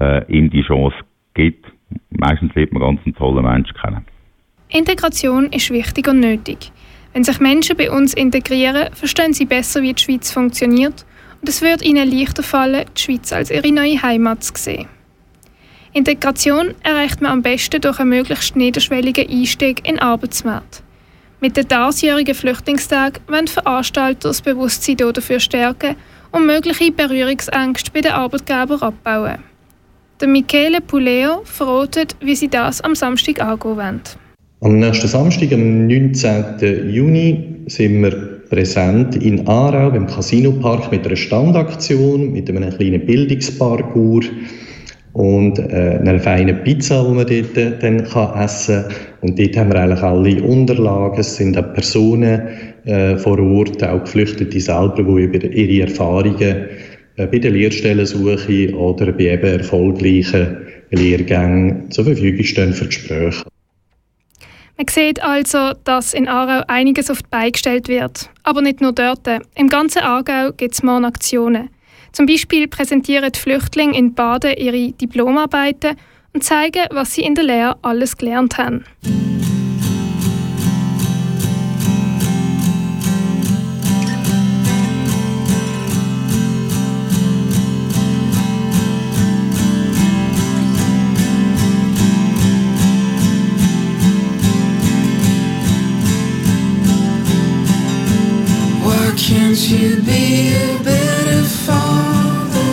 äh, 0.00 0.32
ihm 0.32 0.50
die 0.50 0.62
Chance 0.62 0.96
gibt, 1.34 1.66
meistens 2.10 2.54
lernt 2.54 2.72
man 2.72 2.82
ganz 2.82 3.00
einen 3.04 3.14
tollen 3.14 3.44
Menschen 3.44 3.76
kennen. 3.76 4.04
Integration 4.68 5.46
ist 5.46 5.70
wichtig 5.70 6.08
und 6.08 6.20
nötig. 6.20 6.72
Wenn 7.12 7.24
sich 7.24 7.40
Menschen 7.40 7.76
bei 7.76 7.90
uns 7.90 8.14
integrieren, 8.14 8.92
verstehen 8.92 9.32
sie 9.32 9.44
besser, 9.44 9.82
wie 9.82 9.92
die 9.92 10.02
Schweiz 10.02 10.32
funktioniert 10.32 11.04
und 11.40 11.48
es 11.48 11.62
wird 11.62 11.82
ihnen 11.82 12.10
leichter 12.10 12.42
fallen, 12.42 12.84
die 12.96 13.00
Schweiz 13.00 13.32
als 13.32 13.50
ihre 13.50 13.72
neue 13.72 14.02
Heimat 14.02 14.44
zu 14.44 14.52
sehen. 14.56 14.86
Integration 15.92 16.74
erreicht 16.82 17.20
man 17.20 17.32
am 17.32 17.42
besten 17.42 17.80
durch 17.80 17.98
einen 17.98 18.10
möglichst 18.10 18.54
niederschwelligen 18.54 19.28
Einstieg 19.28 19.80
in 19.80 19.96
den 19.96 20.02
Arbeitsmarkt. 20.02 20.82
Mit 21.40 21.56
dem 21.56 21.66
diesjährigen 21.66 22.34
Flüchtlingstag 22.34 23.20
wollen 23.26 23.48
Veranstalter 23.48 24.28
das 24.28 24.42
Bewusstsein 24.42 24.98
dafür 24.98 25.40
stärken 25.40 25.96
und 26.32 26.46
mögliche 26.46 26.92
Berührungsängste 26.92 27.90
bei 27.92 28.02
den 28.02 28.12
Arbeitgebern 28.12 28.82
abbauen. 28.82 29.38
Der 30.20 30.28
Michele 30.28 30.80
Puleo 30.80 31.40
verratet, 31.44 32.14
wie 32.20 32.36
sie 32.36 32.48
das 32.48 32.82
am 32.82 32.94
Samstag 32.94 33.40
angehen 33.40 33.76
wollen. 33.76 34.00
Am 34.60 34.78
nächsten 34.78 35.08
Samstag, 35.08 35.50
am 35.52 35.86
19. 35.86 36.90
Juni, 36.90 37.64
sind 37.66 38.02
wir 38.02 38.39
präsent 38.50 39.16
in 39.16 39.46
Aarau 39.46 39.90
beim 39.90 40.06
Casinopark 40.06 40.90
mit 40.90 41.06
einer 41.06 41.16
Standaktion, 41.16 42.32
mit 42.32 42.50
einem 42.50 42.68
kleinen 42.70 43.06
Bildungsparcours 43.06 44.26
und 45.12 45.58
äh, 45.58 45.98
einer 46.00 46.18
feinen 46.18 46.62
Pizza, 46.62 47.04
die 47.04 47.14
man 47.14 47.26
dort 47.26 47.56
äh, 47.56 47.78
dann 47.80 48.04
kann 48.04 48.38
essen 48.38 48.82
kann. 48.82 48.94
Und 49.22 49.38
dort 49.38 49.56
haben 49.56 49.72
wir 49.72 49.80
eigentlich 49.80 50.02
alle 50.02 50.42
Unterlagen. 50.42 51.20
Es 51.20 51.36
sind 51.36 51.56
auch 51.56 51.72
Personen 51.72 52.42
äh, 52.84 53.16
vor 53.16 53.38
Ort, 53.38 53.82
auch 53.82 54.04
Geflüchtete 54.04 54.60
selber, 54.60 55.02
die 55.02 55.22
über 55.22 55.44
ihre 55.44 55.88
Erfahrungen 55.88 56.66
äh, 57.16 57.26
bei 57.26 57.38
der 57.38 57.50
Lehrstellensuche 57.50 58.74
oder 58.74 59.12
bei 59.12 59.32
eben 59.32 59.58
erfolgreichen 59.58 60.58
Lehrgängen 60.90 61.90
zur 61.90 62.04
Verfügung 62.04 62.44
stehen 62.44 62.72
für 62.72 62.86
Gespräche. 62.86 63.49
Man 64.80 64.88
sieht 64.88 65.22
also, 65.22 65.74
dass 65.84 66.14
in 66.14 66.26
Aarau 66.26 66.64
einiges 66.66 67.10
auf 67.10 67.20
die 67.20 67.28
Beine 67.28 67.52
gestellt 67.52 67.88
wird. 67.88 68.30
Aber 68.44 68.62
nicht 68.62 68.80
nur 68.80 68.92
dort. 68.92 69.28
Im 69.54 69.68
ganzen 69.68 69.98
Aargau 69.98 70.52
gibt 70.52 70.72
es 70.72 70.82
morgen 70.82 71.04
Aktionen. 71.04 71.68
Zum 72.12 72.24
Beispiel 72.24 72.66
präsentieren 72.66 73.30
die 73.30 73.38
Flüchtlinge 73.38 73.94
in 73.94 74.14
Baden 74.14 74.56
ihre 74.56 74.92
Diplomarbeiten 74.92 75.96
und 76.32 76.44
zeigen, 76.44 76.86
was 76.92 77.14
sie 77.14 77.20
in 77.20 77.34
der 77.34 77.44
Lehre 77.44 77.76
alles 77.82 78.16
gelernt 78.16 78.56
haben. 78.56 78.86
Can't 99.50 99.68
you 99.68 100.00
be 100.02 100.54
a 100.54 100.78
better 100.84 101.42
father? 101.42 102.70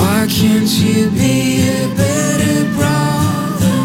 Why 0.00 0.26
can't 0.28 0.68
you 0.68 1.10
be 1.10 1.62
a 1.62 1.86
better 1.94 2.64
brother? 2.74 3.78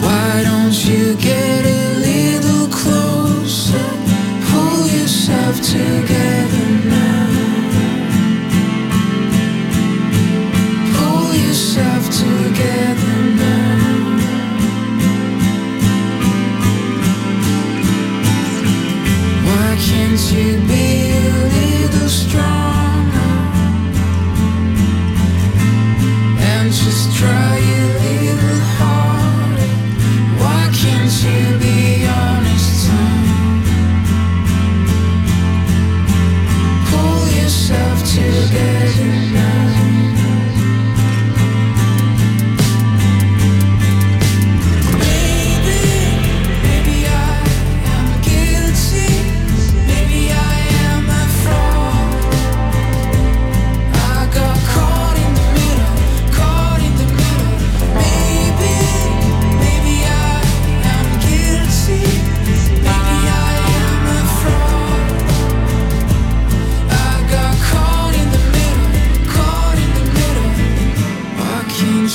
Why 0.00 0.44
don't 0.44 0.78
you 0.86 1.16
get 1.16 1.66
a 1.66 1.98
little 1.98 2.68
closer? 2.68 3.84
Pull 4.48 4.86
yourself 4.86 5.60
together. 5.60 6.05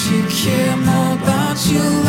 You 0.10 0.24
care 0.30 0.78
more 0.78 1.14
about 1.14 1.58
your 1.68 2.01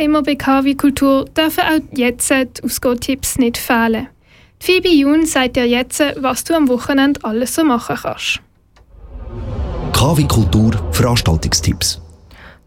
immer 0.00 0.22
bei 0.22 0.34
KW 0.34 0.74
Kultur 0.74 1.26
dürfen 1.26 1.60
auch 1.60 1.96
jetzt 1.96 2.30
die 2.30 2.64
Ausgotipps 2.64 3.38
nicht 3.38 3.58
fehlen. 3.58 4.08
Die 4.62 4.66
Phoebe 4.66 4.88
Jun 4.88 5.26
sagt 5.26 5.56
dir 5.56 5.66
jetzt, 5.66 6.02
was 6.16 6.44
du 6.44 6.54
am 6.54 6.68
Wochenende 6.68 7.20
alles 7.22 7.54
so 7.54 7.64
machen 7.64 7.96
kannst. 8.00 8.40
KW 9.92 10.24
Kultur 10.24 10.72
Veranstaltungstipps. 10.92 12.00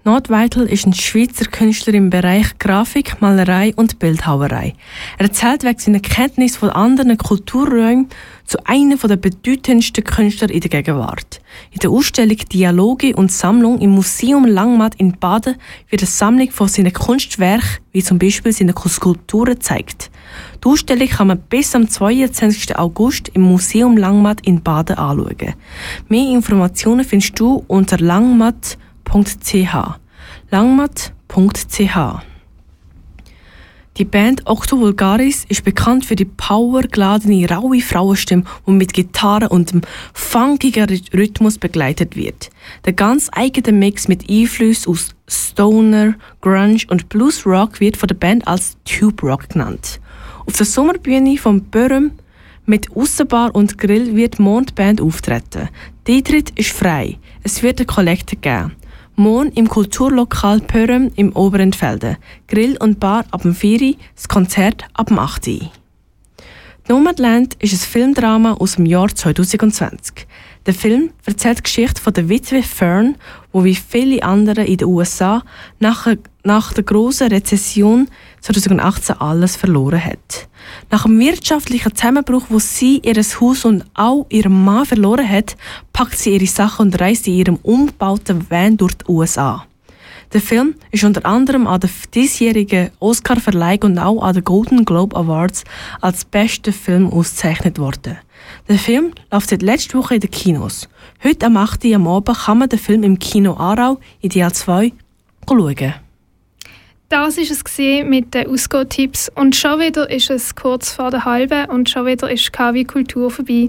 Nordweitel 0.05 0.67
ist 0.67 0.85
ein 0.85 0.93
Schweizer 0.93 1.45
Künstler 1.45 1.93
im 1.93 2.09
Bereich 2.09 2.57
Grafik, 2.59 3.21
Malerei 3.21 3.73
und 3.77 3.99
Bildhauerei. 3.99 4.75
Er 5.17 5.31
zählt 5.31 5.63
wegen 5.63 5.79
seiner 5.79 6.01
Kenntnis 6.01 6.57
von 6.57 6.69
anderen 6.71 7.17
Kulturräumen 7.17 8.09
zu 8.45 8.65
einem 8.65 8.99
der 8.99 9.15
bedeutendsten 9.15 10.03
Künstler 10.03 10.49
in 10.49 10.59
der 10.59 10.69
Gegenwart. 10.69 11.41
In 11.71 11.79
der 11.79 11.89
Ausstellung 11.89 12.37
Dialoge 12.37 13.15
und 13.15 13.31
Sammlung 13.31 13.79
im 13.79 13.91
Museum 13.91 14.45
Langmatt 14.45 14.95
in 14.95 15.13
Baden 15.19 15.55
wird 15.89 16.01
eine 16.01 16.09
Sammlung 16.09 16.51
von 16.51 16.67
seinen 16.67 16.93
Kunstwerken, 16.93 17.79
wie 17.91 18.03
zum 18.03 18.19
Beispiel 18.19 18.51
seine 18.51 18.73
Skulpturen, 18.73 19.55
gezeigt. 19.55 20.11
Die 20.63 20.67
Ausstellung 20.67 21.07
kann 21.07 21.27
man 21.27 21.39
bis 21.39 21.75
am 21.75 21.87
22. 21.87 22.77
August 22.77 23.29
im 23.29 23.41
Museum 23.43 23.97
Langmatt 23.97 24.45
in 24.45 24.61
Baden 24.61 24.97
anschauen. 24.97 25.53
Mehr 26.09 26.29
Informationen 26.33 27.05
findest 27.05 27.39
du 27.39 27.63
unter 27.67 27.97
langmatt.ch. 27.97 29.75
langmatt.ch 30.49 32.32
die 33.97 34.05
Band 34.05 34.41
Octo 34.45 34.79
Vulgaris 34.79 35.45
ist 35.49 35.63
bekannt 35.63 36.03
für 36.03 36.15
die 36.15 36.25
powergeladene, 36.25 37.47
raue 37.47 37.79
Frauenstimme, 37.79 38.43
die 38.65 38.71
mit 38.71 38.91
Gitarre 38.91 39.49
und 39.49 39.71
einem 39.71 39.83
funkigen 40.13 40.89
Rhythmus 41.13 41.59
begleitet 41.59 42.15
wird. 42.15 42.49
Der 42.85 42.93
ganz 42.93 43.29
eigene 43.31 43.77
Mix 43.77 44.07
mit 44.07 44.27
Einflüssen 44.27 44.91
aus 44.91 45.09
Stoner, 45.27 46.15
Grunge 46.41 46.79
und 46.89 47.07
Blues 47.09 47.45
Rock 47.45 47.79
wird 47.79 47.95
von 47.95 48.07
der 48.07 48.15
Band 48.15 48.47
als 48.47 48.77
Tube 48.83 49.21
Rock 49.21 49.49
genannt. 49.49 49.99
Auf 50.47 50.57
der 50.57 50.65
Sommerbühne 50.65 51.37
von 51.37 51.61
Börum 51.61 52.13
mit 52.65 52.95
Aussenbar 52.95 53.53
und 53.53 53.77
Grill 53.77 54.15
wird 54.15 54.39
Mondband 54.39 55.01
auftreten. 55.01 55.69
Der 56.07 56.15
Eintritt 56.15 56.49
ist 56.57 56.71
frei. 56.71 57.19
Es 57.43 57.61
wird 57.61 57.79
eine 57.79 57.85
Kollekte 57.85 58.37
geben. 58.37 58.71
Morgen 59.15 59.51
im 59.51 59.69
Kulturlokal 59.69 60.59
Pörem 60.59 61.11
im 61.15 61.35
Oberentfelde. 61.35 62.17
Grill 62.47 62.77
und 62.77 62.99
Bar 62.99 63.25
ab 63.29 63.43
dem 63.43 63.53
4 63.53 63.81
Uhr, 63.81 63.95
das 64.15 64.27
Konzert 64.27 64.85
ab 64.95 65.09
dem 65.09 65.19
8 65.19 65.47
Uhr. 65.49 65.71
Nomadland 66.89 67.53
ist 67.59 67.73
ein 67.73 67.77
Filmdrama 67.77 68.53
aus 68.53 68.77
dem 68.77 68.87
Jahr 68.87 69.09
2020. 69.09 70.25
Der 70.65 70.73
Film 70.73 71.11
erzählt 71.25 71.59
die 71.59 71.63
Geschichte 71.63 72.01
von 72.01 72.13
der 72.13 72.27
Witwe 72.27 72.63
Fern, 72.63 73.15
wo 73.51 73.63
wie 73.63 73.75
viele 73.75 74.23
andere 74.23 74.63
in 74.63 74.77
den 74.77 74.87
USA 74.87 75.43
nach, 75.79 76.07
nach 76.43 76.73
der 76.73 76.83
großen 76.83 77.27
Rezession 77.27 78.07
2018 78.43 79.19
alles 79.19 79.55
verloren 79.55 80.03
hat. 80.03 80.47
Nach 80.91 81.03
dem 81.03 81.19
wirtschaftlichen 81.19 81.95
Zusammenbruch, 81.95 82.43
wo 82.49 82.59
sie 82.59 82.99
ihr 82.99 83.15
Haus 83.15 83.65
und 83.65 83.85
auch 83.93 84.25
ihren 84.29 84.63
Mann 84.63 84.85
verloren 84.85 85.27
hat, 85.27 85.55
packt 85.93 86.17
sie 86.17 86.33
ihre 86.33 86.45
Sachen 86.45 86.87
und 86.87 86.99
reist 86.99 87.27
in 87.27 87.33
ihrem 87.33 87.55
umgebauten 87.63 88.49
Van 88.49 88.77
durch 88.77 88.93
die 88.95 89.05
USA. 89.09 89.65
Der 90.33 90.41
Film 90.41 90.75
ist 90.91 91.03
unter 91.03 91.25
anderem 91.25 91.67
an 91.67 91.79
der 91.79 91.91
diesjährigen 92.13 92.89
Oscar-Verleihung 92.99 93.83
und 93.83 93.99
auch 93.99 94.23
an 94.23 94.33
den 94.33 94.43
Golden 94.43 94.83
Globe 94.83 95.15
Awards 95.15 95.63
als 96.01 96.25
bester 96.25 96.73
Film 96.73 97.07
ausgezeichnet 97.13 97.77
worden. 97.77 98.17
Der 98.67 98.79
Film 98.79 99.13
läuft 99.31 99.49
seit 99.49 99.61
letzter 99.61 99.99
Woche 99.99 100.15
in 100.15 100.21
den 100.21 100.31
Kinos. 100.31 100.89
Heute 101.23 101.45
am 101.45 101.57
8. 101.57 101.85
Uhr 101.85 101.95
am 101.95 102.07
Abend 102.07 102.37
kann 102.37 102.57
man 102.57 102.67
den 102.67 102.79
Film 102.79 103.03
im 103.03 103.19
Kino 103.19 103.55
Aarau, 103.55 103.99
Ideal 104.21 104.51
2, 104.51 104.91
schauen. 105.47 105.93
Das 107.13 107.37
ist 107.37 107.51
es 107.51 107.77
mit 107.77 108.33
den 108.33 108.47
Ausgo-Tipps 108.47 109.31
und 109.35 109.55
schon 109.55 109.79
wieder 109.79 110.09
ist 110.09 110.31
es 110.31 110.55
kurz 110.55 110.93
vor 110.93 111.11
der 111.11 111.25
halben 111.25 111.69
und 111.69 111.87
schon 111.87 112.07
wieder 112.07 112.31
ist 112.31 112.51
KW 112.51 112.85
Kultur 112.85 113.29
vorbei. 113.29 113.67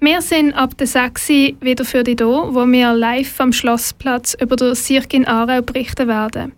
Wir 0.00 0.22
sind 0.22 0.54
ab 0.54 0.78
der 0.78 0.86
6 0.86 1.28
Uhr 1.28 1.52
wieder 1.60 1.84
für 1.84 2.04
dich 2.04 2.16
da, 2.16 2.24
wo 2.24 2.66
wir 2.66 2.94
live 2.94 3.38
am 3.38 3.52
Schlossplatz 3.52 4.34
über 4.40 4.56
den 4.56 4.74
Cirque 4.74 5.12
in 5.14 5.26
Aarau 5.26 5.60
berichten 5.60 6.08
werden. 6.08 6.52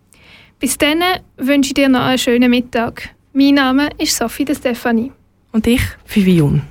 Bis 0.60 0.78
dann 0.78 1.02
wünsche 1.38 1.70
ich 1.70 1.74
dir 1.74 1.88
noch 1.88 2.02
einen 2.02 2.18
schönen 2.18 2.50
Mittag. 2.50 3.08
Mein 3.32 3.54
Name 3.54 3.88
ist 3.98 4.16
Sophie 4.16 4.44
de 4.44 4.54
Stefanie. 4.54 5.10
Und 5.50 5.66
ich, 5.66 5.82
Vivian. 6.06 6.62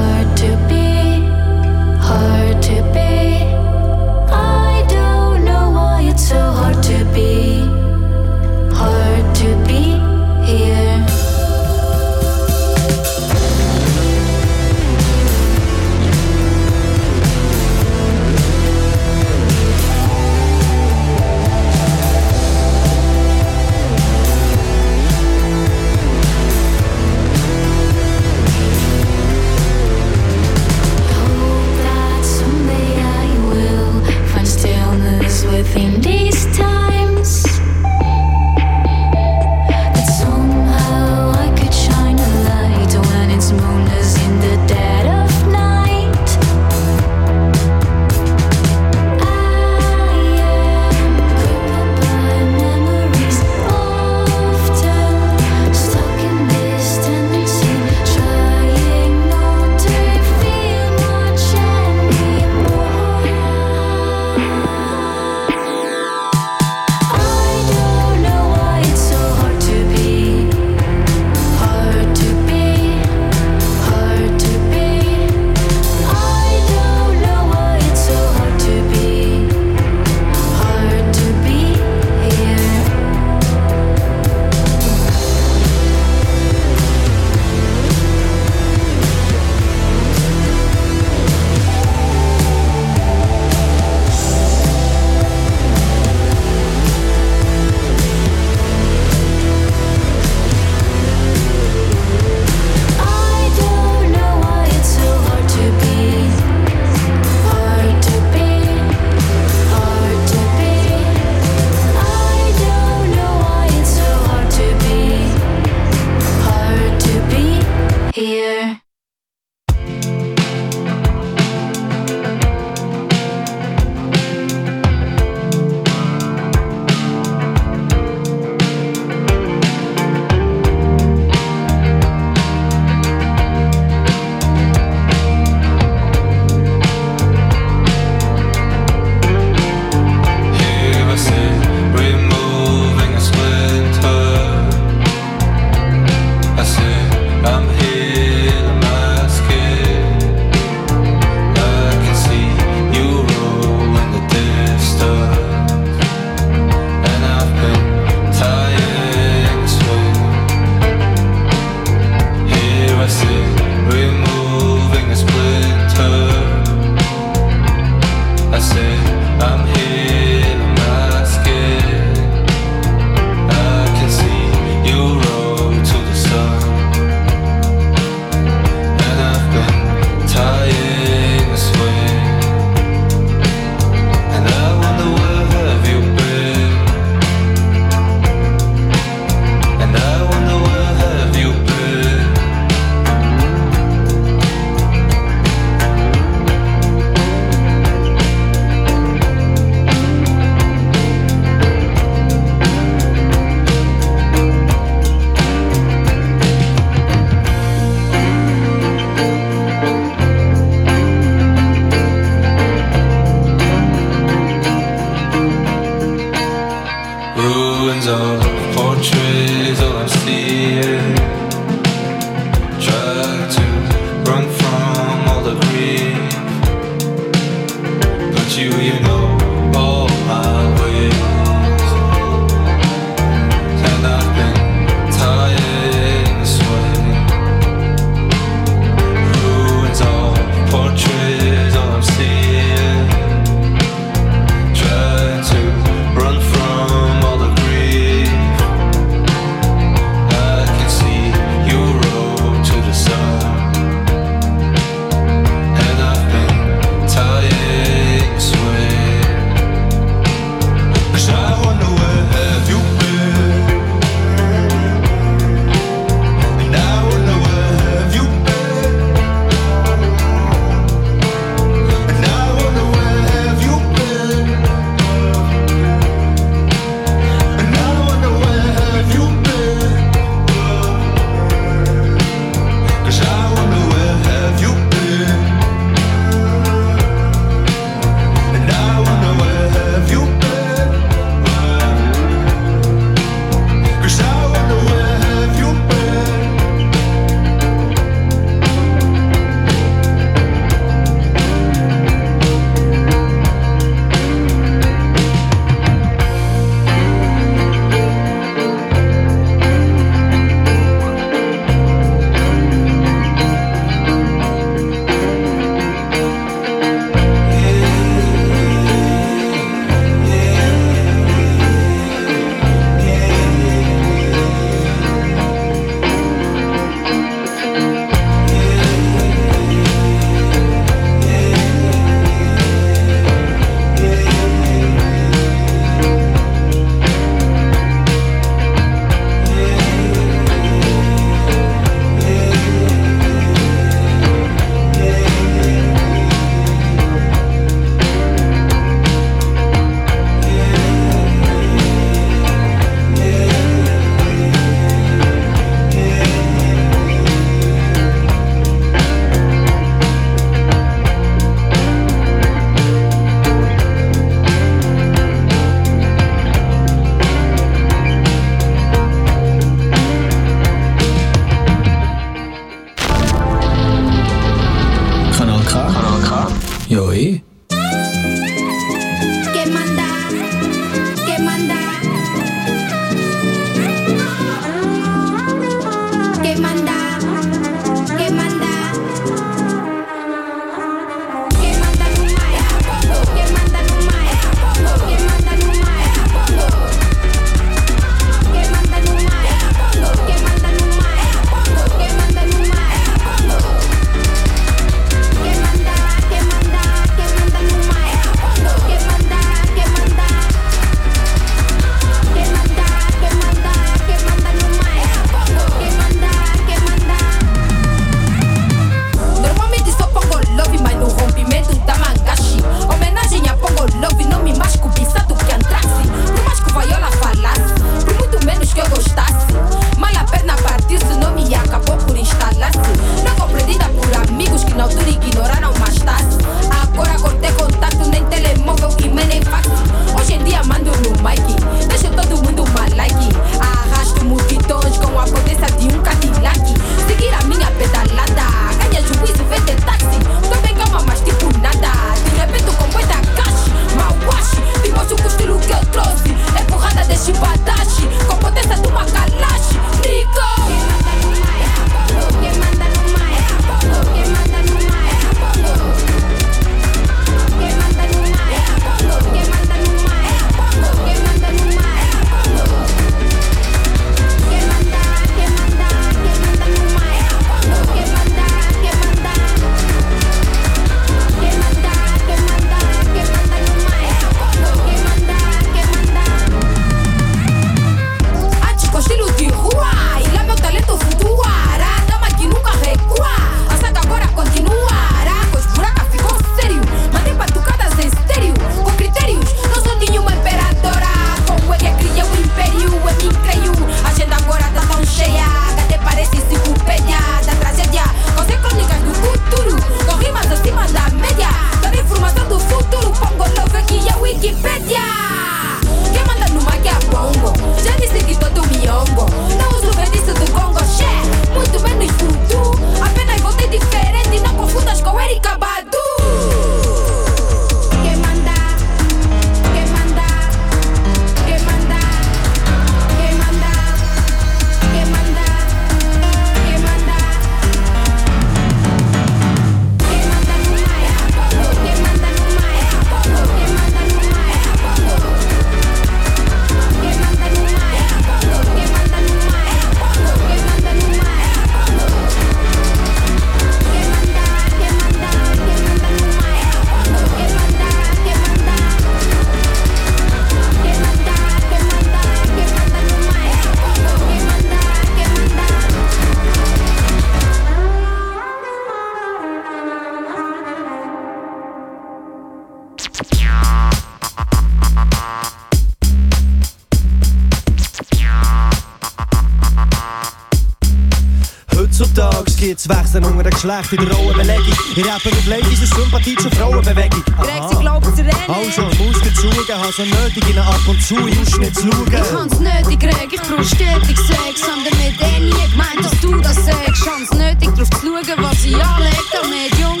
Gibt's 582.61 582.87
Wechseln 582.87 583.25
unter 583.25 583.41
den 583.41 583.49
Geschlechtern 583.53 583.97
in 583.97 584.05
der 584.05 584.15
Rollenbelegung. 584.17 584.73
Ich 584.95 585.03
rappe 585.03 585.29
auf 585.29 585.47
Ladies 585.47 585.81
aus 585.81 585.89
Sympathie 585.97 586.35
zur 586.35 586.51
Frauenbewegung. 586.51 587.23
Greg, 587.41 587.63
sie 587.71 587.75
glauben 587.77 588.15
zu 588.15 588.21
rennen. 588.21 588.35
Also, 588.47 588.83
muss 589.03 589.19
dazugeben, 589.19 589.81
habe 589.81 589.91
so 589.91 590.03
nötig, 590.03 590.47
ihnen 590.47 590.59
ab 590.59 590.79
und 590.87 591.01
zu 591.01 591.15
in 591.25 591.41
Ausschnitt 591.41 591.75
zu 591.75 591.87
Ich 591.87 591.93
schauen. 591.95 592.43
hab's 592.43 592.59
nötig, 592.59 592.99
Greg, 592.99 593.29
ich 593.33 593.41
brauch 593.41 593.63
stetig 593.63 594.15
Sex. 594.15 594.61
Haben 594.69 594.83
damit 594.85 595.19
eh 595.19 595.39
nie 595.39 595.71
gemeint, 595.71 596.05
dass 596.05 596.21
du 596.21 596.39
das 596.39 596.63
sagst. 596.63 597.03
Hab's 597.07 597.31
nötig, 597.33 597.69
drauf 597.73 597.89
zu 597.89 598.05
schauen, 598.05 598.43
was 598.43 598.63
ich 598.63 598.75
anleg. 598.75 599.17
Damit 599.33 599.79
Jungs 599.79 600.00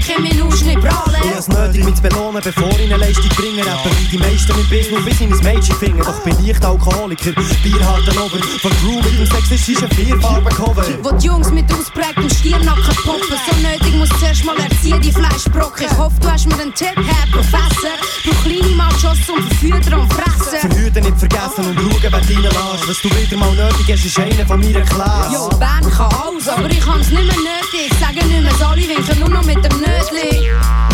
mit 0.00 0.16
in 0.16 0.22
meinen 0.22 0.42
Ausschnitt 0.42 0.80
prallen. 0.80 1.20
Ich 1.22 1.34
hab's 1.34 1.48
nötig, 1.48 1.84
mich 1.84 1.94
zu 1.94 2.02
belohnen, 2.02 2.42
bevor 2.42 2.70
ich 2.70 2.80
eine 2.80 2.96
Leistung 2.96 3.28
bringe. 3.30 3.64
Rapper 3.64 3.90
wie 3.98 4.08
die 4.08 4.18
meisten 4.18 4.52
im 4.52 4.68
Business, 4.68 5.04
bis 5.04 5.20
in 5.20 5.32
ein 5.32 5.38
Mädchen 5.40 5.76
finden. 5.76 6.02
Doch 6.02 6.20
bin 6.22 6.36
ich 6.44 6.64
Alkoholiker, 6.64 7.32
Bierharten 7.62 8.18
over. 8.18 8.38
Von 8.62 8.70
Crew 8.80 8.96
mit 8.96 9.18
dem 9.18 9.26
sexistischen 9.26 9.90
Vierfarben-Cover. 9.90 10.84
Wo 11.02 11.12
die 11.12 11.26
Jungs 11.26 11.50
mit 11.50 11.72
ausprägtem 11.72 12.30
Stirnacken 12.30 12.96
poppen. 13.04 13.36
So 13.46 13.56
nötig 13.68 13.94
muss 13.96 14.08
zuerst 14.18 14.44
mal 14.44 14.56
erziehen, 14.58 15.00
die 15.00 15.12
Fleischbrocken. 15.12 15.86
Ich 15.86 15.98
hoffe, 15.98 16.16
du 16.20 16.30
hast 16.30 16.46
mir 16.46 16.60
einen 16.60 16.74
Tipp, 16.74 16.96
Herr 16.96 17.26
Professor. 17.32 17.96
Brauch 18.24 18.42
kleine 18.44 18.74
Machos 18.74 19.18
zum 19.26 19.42
Verfüttern 19.42 20.00
und 20.00 20.12
Fressen. 20.12 20.70
Verhüten 20.70 21.04
nicht 21.04 21.18
vergessen 21.18 21.64
und 21.66 21.76
schauen, 21.76 22.00
wer 22.00 22.10
deinen 22.10 22.42
lässt. 22.42 22.88
Was 22.88 23.02
du 23.02 23.08
wieder 23.10 23.36
mal 23.36 23.54
nötig 23.54 23.86
hast, 23.92 24.04
ist 24.04 24.18
einer 24.18 24.46
von 24.46 24.60
meiner 24.60 24.82
Klasse. 24.82 25.34
Jo, 25.34 25.48
Bern 25.58 25.90
kann 25.90 26.08
alles, 26.12 26.48
aber 26.48 26.70
ich 26.70 26.86
hab's 26.86 27.10
nicht 27.10 27.24
mehr 27.24 27.36
nötig. 27.36 27.90
Sagen 28.00 28.28
nicht 28.28 28.42
mehr, 28.42 28.68
alle 28.68 28.88
winken 28.88 29.20
nur 29.20 29.28
noch 29.28 29.44
mit 29.44 29.64
dem 29.64 29.80
Nötli. 29.90 30.50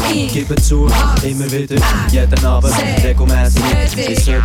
Ich 0.09 0.33
Gib 0.33 0.63
zu, 0.63 0.87
immer 1.25 1.51
wieder, 1.51 1.77
jeden 2.11 2.45
Abend, 2.45 2.73
regelmäßig, 3.03 3.63
ich 3.97 4.25
sollte 4.25 4.45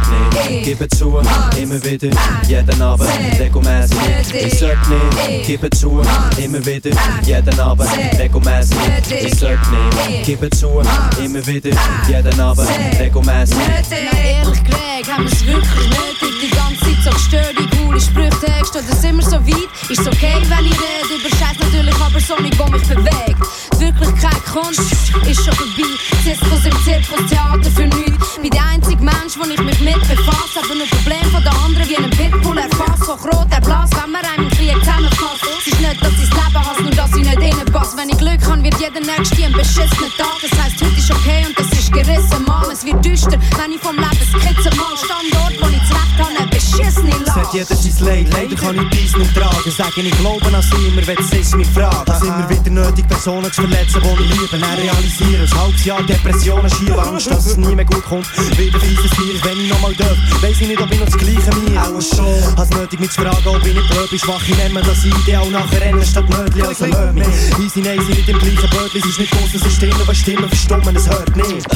nicht. 0.49 0.63
Gib 0.63 0.95
zu, 0.95 1.19
immer 1.57 1.83
wieder, 1.83 2.09
jeden 2.47 2.81
Abend, 2.81 3.09
regelmäßig, 3.39 3.97
ich 4.33 4.57
sollte 4.57 4.89
nicht. 4.89 5.45
Gib 5.45 5.75
zu, 5.75 6.01
immer 6.37 6.65
wieder, 6.65 6.91
jeden 7.23 7.59
Abend, 7.59 7.89
regelmäßig, 8.17 8.77
ich 9.23 9.37
sollte 9.37 9.69
nicht. 9.69 10.25
Gib 10.25 10.55
zu, 10.55 10.81
immer 11.23 11.45
wieder, 11.45 11.77
jeden 12.07 12.39
Abend, 12.39 12.69
regelmäßig. 12.99 13.57
Na 13.91 14.19
ehrlich, 14.19 14.63
Greg, 14.63 15.07
haben 15.13 15.25
wir's 15.25 15.45
wirklich 15.45 15.89
nötig? 15.89 16.31
Die 16.41 16.49
ganze 16.49 16.79
Zeit 16.85 17.03
so 17.03 17.09
gestört, 17.11 17.55
die 17.59 17.77
coole 17.77 18.01
Sprüche, 18.01 18.39
Text, 18.39 18.75
oder 18.75 18.95
sind 18.95 19.17
wir 19.17 19.23
so 19.23 19.35
weit? 19.45 19.69
Ist 19.89 20.07
okay, 20.07 20.41
wenn 20.47 20.65
ich 20.65 20.73
rede 20.73 21.19
über 21.19 21.29
Scheiß 21.29 21.59
natürlich, 21.59 21.95
aber 21.95 22.19
so 22.19 22.35
nicht, 22.41 22.57
wo 22.57 22.65
mich 22.71 22.81
bewegt. 22.87 23.37
Wirklichkeit 23.81 24.45
Kunst 24.45 24.79
ist 25.25 25.43
schon 25.43 25.55
vorbei. 25.55 25.89
Zirkus 26.23 26.65
im 26.65 26.77
Zirkus, 26.85 27.25
Theater 27.27 27.71
für 27.71 27.87
nichts. 27.87 28.37
Bin 28.39 28.51
der 28.51 28.65
einzige 28.65 29.03
Mensch, 29.03 29.33
wo 29.37 29.43
ich 29.49 29.59
mich 29.59 29.79
mit 29.81 29.99
befasse. 30.07 30.61
Aber 30.63 30.75
nur 30.75 30.85
Problem 30.85 31.25
von 31.31 31.43
der 31.43 31.53
anderen 31.65 31.89
wie 31.89 31.97
einen 31.97 32.11
Pitbull 32.11 32.59
erfasst. 32.59 33.07
Hochrot, 33.09 33.51
der 33.51 33.61
Blas, 33.61 33.89
wenn 33.97 34.11
man 34.11 34.21
einem 34.21 34.45
im 34.45 34.51
Krieg 34.51 34.77
zusammenfasst. 34.79 35.41
Es 35.57 35.73
ist 35.73 35.81
nicht, 35.81 35.99
dass 35.99 36.13
ich 36.13 36.29
das 36.29 36.37
Leben 36.37 36.61
hasse, 36.61 36.81
nur 36.83 37.00
dass 37.01 37.17
ich 37.17 37.25
nicht 37.25 37.37
reinpasse. 37.37 37.97
Wenn 37.97 38.09
ich 38.09 38.17
Glück 38.17 38.41
habe, 38.45 38.63
wird 38.63 38.75
jeder 38.79 38.99
nächste 39.01 39.43
ein 39.43 39.53
beschissener 39.53 40.11
Tag. 40.17 40.37
Das 40.41 40.53
heisst, 40.61 40.81
heute 40.81 40.97
ist 40.97 41.11
okay 41.11 41.45
und 41.47 41.57
das 41.57 41.79
ist 41.79 41.91
gerissen, 41.91 42.43
Mann. 42.45 42.65
Es 42.71 42.85
wird 42.85 43.03
düster, 43.03 43.37
wenn 43.57 43.71
ich 43.73 43.81
vom 43.81 43.95
Leben 43.95 44.25
skizze, 44.29 44.69
Mann. 44.77 44.95
Standort, 45.01 45.53
wo 45.61 45.67
ich 45.67 45.81
zurecht 45.89 46.17
habe, 46.21 46.37
eine 46.37 46.47
beschissene 46.47 47.11
Sagt 47.25 47.53
Lage. 47.53 47.57
jeder 47.57 47.75
sein 47.75 48.05
Leid, 48.05 48.27
leider 48.31 48.55
kann 48.55 48.75
ich 48.75 48.89
dies 48.99 49.17
nicht 49.17 49.33
tragen. 49.33 49.71
Sagen, 49.71 50.05
ich 50.05 50.17
glaube 50.19 50.45
an 50.45 50.61
sie 50.61 50.87
immer, 50.87 51.07
wenn 51.07 51.17
es 51.17 51.33
ist, 51.33 51.55
mich 51.55 51.67
fragen. 51.67 52.11
Es 52.11 52.21
immer 52.21 52.49
wieder 52.49 52.69
nötig, 52.69 53.07
Personen 53.07 53.51
zu 53.51 53.61
verletzen, 53.61 54.01
die 54.01 54.23
ich 54.23 54.29
liebe. 54.31 54.57
Dann 54.57 54.77
realisieren, 54.77 55.41
ein 55.41 55.59
halbes 55.59 55.85
Jahr 55.85 56.03
Depressionen, 56.03 56.69
schiebe 56.69 57.01
Angst, 57.01 57.31
dass 57.31 57.45
es 57.45 57.57
nie 57.57 57.75
mehr 57.75 57.85
gut 57.85 58.05
kommt. 58.05 58.27
Wieder 58.57 58.79
fieses 58.79 59.11
Tier, 59.11 59.35
wenn 59.43 59.59
ich 59.59 59.69
nochmal 59.69 59.93
darf. 59.95 60.17
Weiss 60.41 60.61
ich 60.61 60.67
nicht, 60.67 60.81
ob 60.81 60.91
ich 60.91 60.99
noch 60.99 61.07
das 61.07 61.17
Gleiche 61.17 61.49
mir. 61.65 61.81
Auch 61.81 62.01
schon. 62.01 62.57
Has 62.57 62.69
nötig, 62.69 62.99
mich 62.99 63.11
zu 63.11 63.21
fragen, 63.21 63.47
ob 63.47 63.65
ich 63.65 63.73
nicht 63.73 63.89
blöd 63.89 64.09
bin. 64.09 64.19
Schwach, 64.19 64.41
ich 64.47 64.57
nehme 64.57 64.81
das 64.81 65.03
Ideal 65.03 65.49
nachher 65.49 65.81
rennen 65.81 66.05
statt 66.05 66.29
Nötli. 66.29 66.61
Also 66.61 66.90
löb 66.91 67.13
mich. 67.13 67.25
Easy, 67.59 67.81
nein, 67.81 67.99
sie 68.05 68.13
nicht 68.13 68.29
im 68.29 68.37
gleichen 68.37 68.69
Bötli. 68.69 68.99
Es 68.99 69.05
ist 69.05 69.19
nicht 69.19 69.31
groß, 69.31 69.55
es 69.55 69.65
ist 69.65 69.75
still, 69.75 69.93
aber 70.01 70.13
Stimmen 70.15 70.47
verstummen, 70.49 70.95
es 70.95 71.09
hört 71.09 71.35
nicht. 71.35 71.67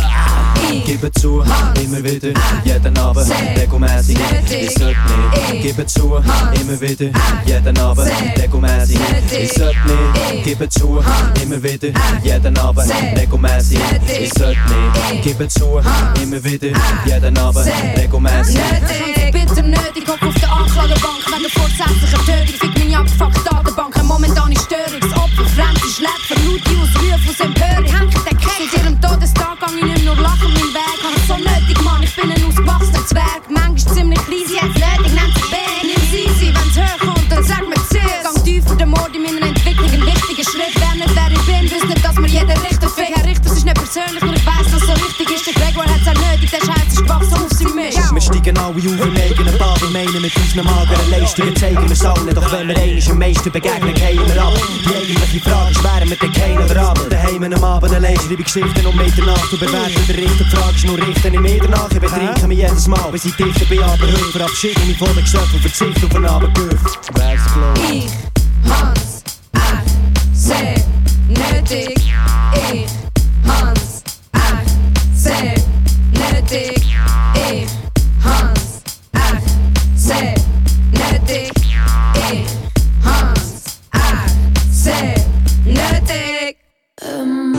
Gebe 0.85 1.11
zu, 1.11 1.43
immer 1.83 2.03
wieder, 2.03 2.29
jeden 2.63 2.97
Abend, 2.97 3.31
regelmäßig. 3.57 4.17
Ich 4.49 4.71
sollte 4.71 4.97
nicht. 4.97 5.61
Gebe 5.61 5.85
zu, 5.85 6.15
immer 6.61 6.81
wieder, 6.81 7.09
jeden 7.45 7.77
Abend, 7.77 8.11
regelmäßig. 8.37 8.99
Ich 9.39 9.53
sollte 9.53 9.77
nicht. 9.85 10.43
Gebe 10.43 10.69
zu, 10.69 11.03
immer 11.41 11.63
wieder, 11.63 11.89
jeden 12.23 12.57
Abend, 12.57 12.91
regelmäßig. 13.15 13.79
Ich 14.21 14.33
sollte 14.33 14.59
nicht. 15.11 15.23
Gebe 15.23 15.47
zu, 15.47 15.81
immer 16.21 16.43
wieder, 16.43 16.69
jeden 17.05 17.37
Abend, 17.37 17.67
regelmäßig. 17.97 18.55
Nötig, 18.55 19.31
bitter 19.31 19.61
nötig, 19.61 20.07
hock 20.07 20.21
auf 20.21 20.35
der 20.35 20.51
Anklagebank 20.51 21.25
wegen 21.27 21.49
vorsätzlicher 21.51 22.25
Tötung. 22.25 22.55
Fick 22.59 22.79
meine 22.79 22.97
abgefuckte 22.97 23.41
Datenbank, 23.49 24.04
momentane 24.15 24.55
Störung. 24.55 24.99
Das 25.01 25.11
Opfer, 25.11 25.45
fremde 25.55 25.87
Schläge, 25.91 26.33
laute 26.47 26.71
Ausrufe 26.79 27.29
aus 27.29 27.39
Empörung. 27.39 27.85
Hängt 27.85 28.15
der 28.15 28.37
Käse, 28.39 28.63
seit 28.71 28.81
ihrem 28.81 29.01
Todestag 29.01 29.59
gang 29.59 29.77
ich 29.77 29.83
nicht 29.83 30.05
nur 30.05 30.15
lachen 30.15 30.51
meinen 30.55 30.73
Weg. 30.73 30.99
Hab 31.03 31.19
so 31.27 31.35
nötig, 31.35 31.77
Mann, 31.83 32.01
ich 32.03 32.15
bin 32.15 32.31
ein 32.31 32.43
ausgewachsener 32.47 33.05
Zwerg. 33.07 33.43
Manchmal 33.49 33.95
ziemlich 33.95 34.23
klein, 34.25 34.45
sie 34.47 34.59
hat's 34.59 34.79
nötig, 34.79 35.11
nennt 35.19 35.35
sich 35.35 35.47
Big. 35.51 35.75
Nimm's 35.83 36.13
easy, 36.15 36.47
wenn's 36.55 36.77
hochkommt, 36.79 37.27
dann 37.29 37.43
sag 37.43 37.67
mir 37.67 37.81
Cheers. 37.91 38.23
Gang 38.23 38.43
tiefer, 38.43 38.75
der 38.75 38.87
Mord 38.87 39.11
in 39.15 39.23
meiner 39.23 39.47
Entwicklung, 39.47 39.91
ein 39.91 40.05
wichtiger 40.05 40.47
Schritt. 40.49 40.75
Wer 40.79 40.93
nicht 40.95 41.15
wer 41.15 41.31
ich 41.35 41.45
bin, 41.45 41.63
wüsste 41.71 41.87
nicht, 41.87 42.05
dass 42.05 42.15
mir 42.15 42.31
jeder 42.31 42.57
Richter 42.63 42.89
fähig 42.89 43.25
Richter, 43.25 43.51
es 43.51 43.57
ist 43.59 43.65
nicht 43.65 43.75
persönlich, 43.75 44.23
nur 44.23 44.33
ich 44.33 44.45
weiss, 44.45 44.67
was 44.71 44.83
so 44.87 44.93
richtig 45.03 45.27
ist. 45.35 45.45
Der 45.47 45.53
Gregor 45.59 45.83
hat's 45.83 46.07
auch 46.07 46.19
nötig, 46.31 46.49
der 46.51 46.63
Scheiß 46.63 46.87
ist 46.87 47.03
gewachsen 47.03 47.54
alle 48.53 48.59
auf 48.59 48.75
im 48.77 49.17
eigenen 49.17 49.57
Bad 49.57 49.81
und 49.81 49.91
meinen 49.91 50.21
mit 50.21 50.35
unseren 50.35 50.65
mageren 50.65 51.09
Leistungen 51.09 51.55
zeigen 51.55 51.89
wir's 51.89 52.05
allen. 52.05 52.33
Doch 52.33 52.51
wenn 52.51 52.67
wir 52.67 52.77
einmal 52.77 53.11
am 53.11 53.17
meisten 53.17 53.51
begegnen, 53.51 53.93
gehen 53.93 54.21
wir 54.27 54.43
ab. 54.43 54.53
Die 54.83 54.95
eigentliche 54.95 55.49
Frage 55.49 55.71
ist, 55.71 55.83
wären 55.83 56.09
wir 56.09 56.17
denn 56.17 56.31
kein 56.31 56.57
oder 56.57 56.89
ab? 56.89 56.99
Daheim 57.09 57.43
am 57.43 57.63
Abend 57.63 57.93
allein 57.93 58.15
schreibe 58.17 58.41
ich 58.41 58.45
Geschichten 58.45 58.85
um 58.85 58.95
Mitternacht 58.95 59.51
und 59.51 59.59
bewerte 59.59 59.99
den 60.07 60.15
Richter. 60.15 60.43
Die 60.43 60.55
Frage 60.55 60.75
ist 60.75 60.85
nur, 60.85 60.97
richten 60.97 61.33
ich 61.91 61.99
betrinke 61.99 62.47
mich 62.47 62.59
jedes 62.59 62.87
Mal, 62.87 63.11
bis 63.11 63.25
ich 63.25 63.35
dichter 63.35 63.65
bin, 63.65 63.83
aber 63.83 64.05
heute 64.05 64.31
verabschiede 64.31 64.79
mich 64.81 64.97
von 64.97 65.07
den 65.07 65.23
Geschöpfen 65.23 65.55
und 65.55 65.61
verzichte 65.61 66.05
auf 66.05 66.15
einen 66.15 66.25
Abendgürf. 66.25 66.79
Ich 67.91 68.11
hab's 68.69 69.23
echt 69.53 69.89
sehr 70.33 70.75
nötig. 71.27 72.13
Ich 72.53 72.85
hab's 73.47 73.74
nötig. 87.05 87.54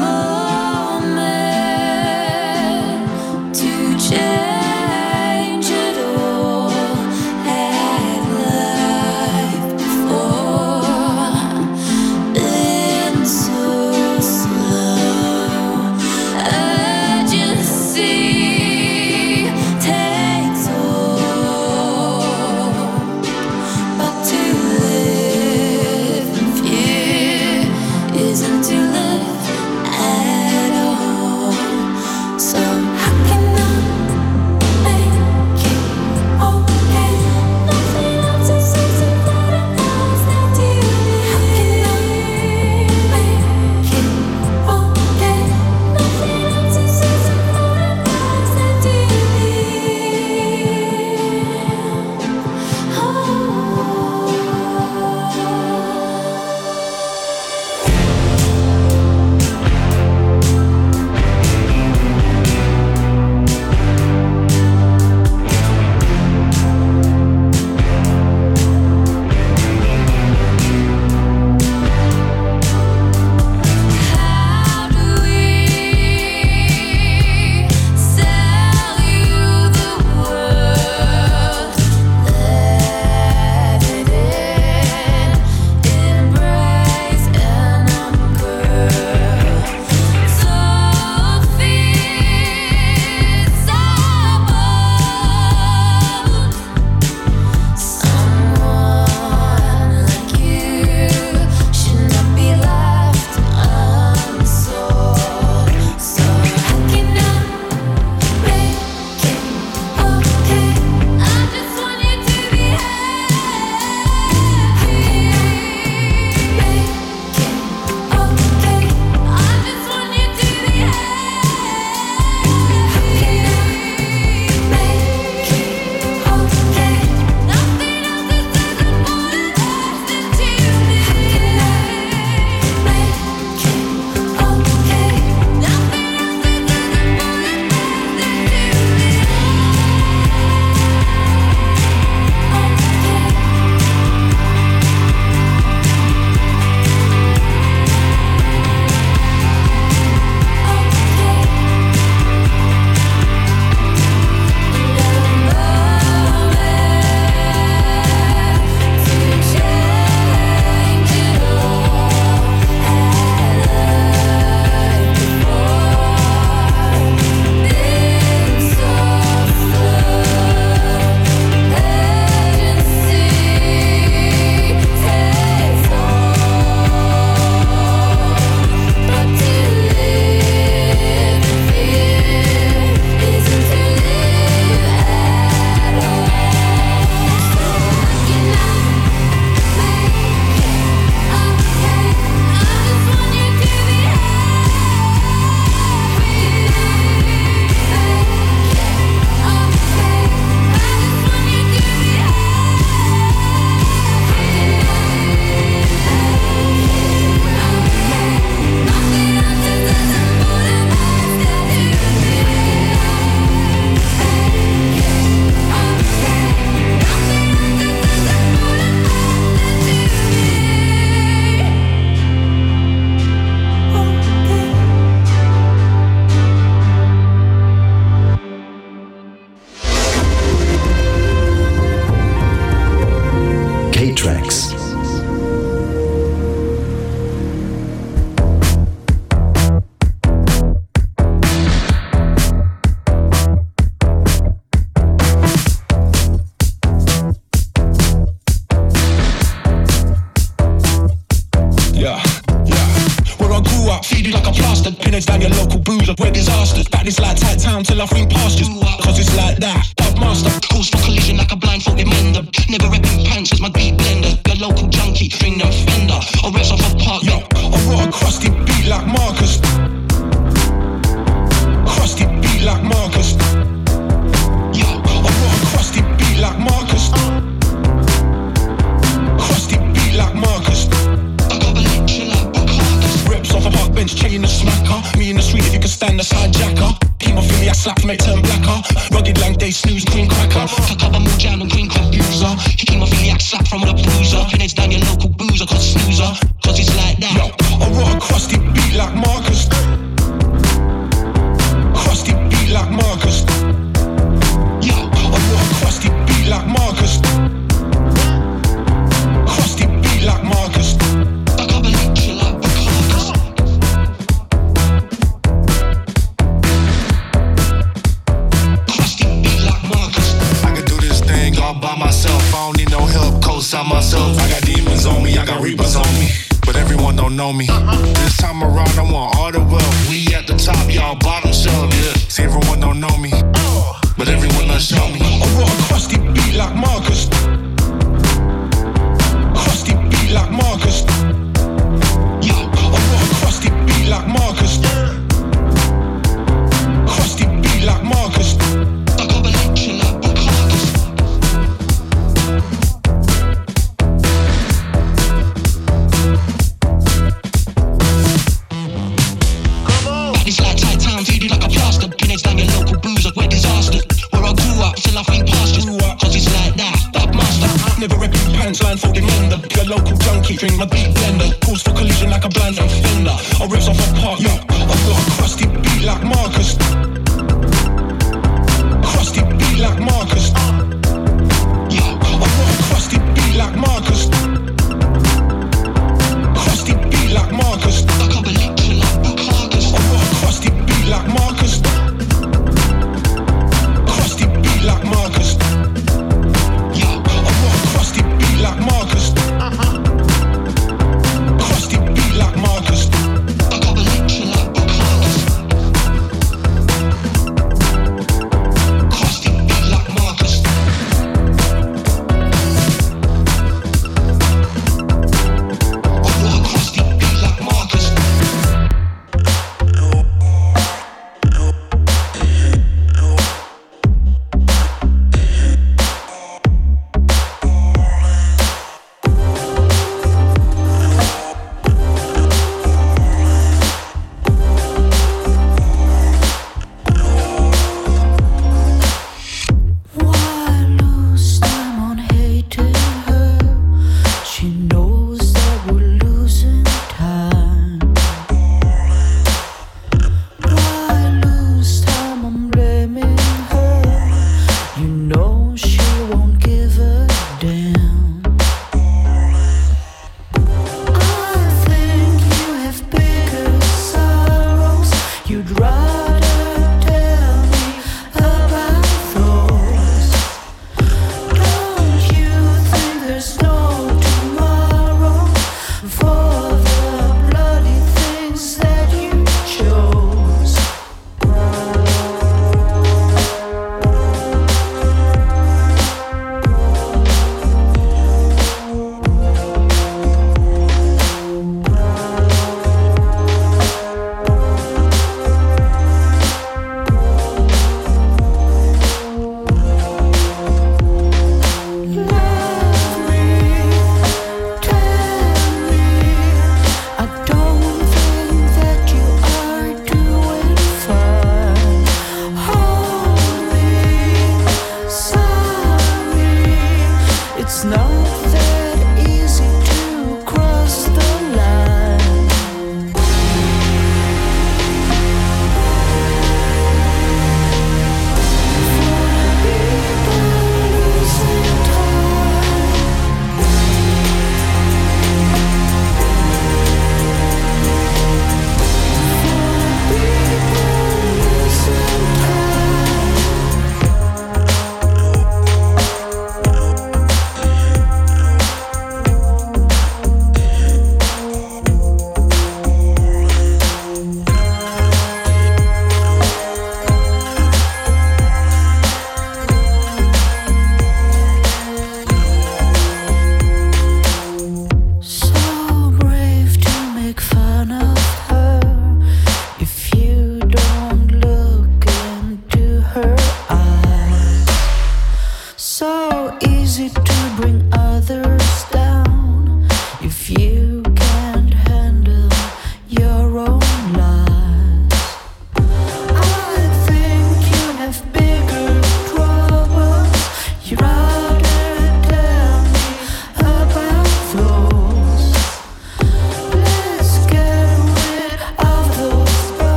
know 455.27 455.56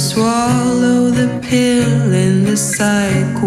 swallow 0.00 1.10
the 1.10 1.28
pill 1.42 2.12
in 2.14 2.44
the 2.44 2.56
psych 2.56 3.42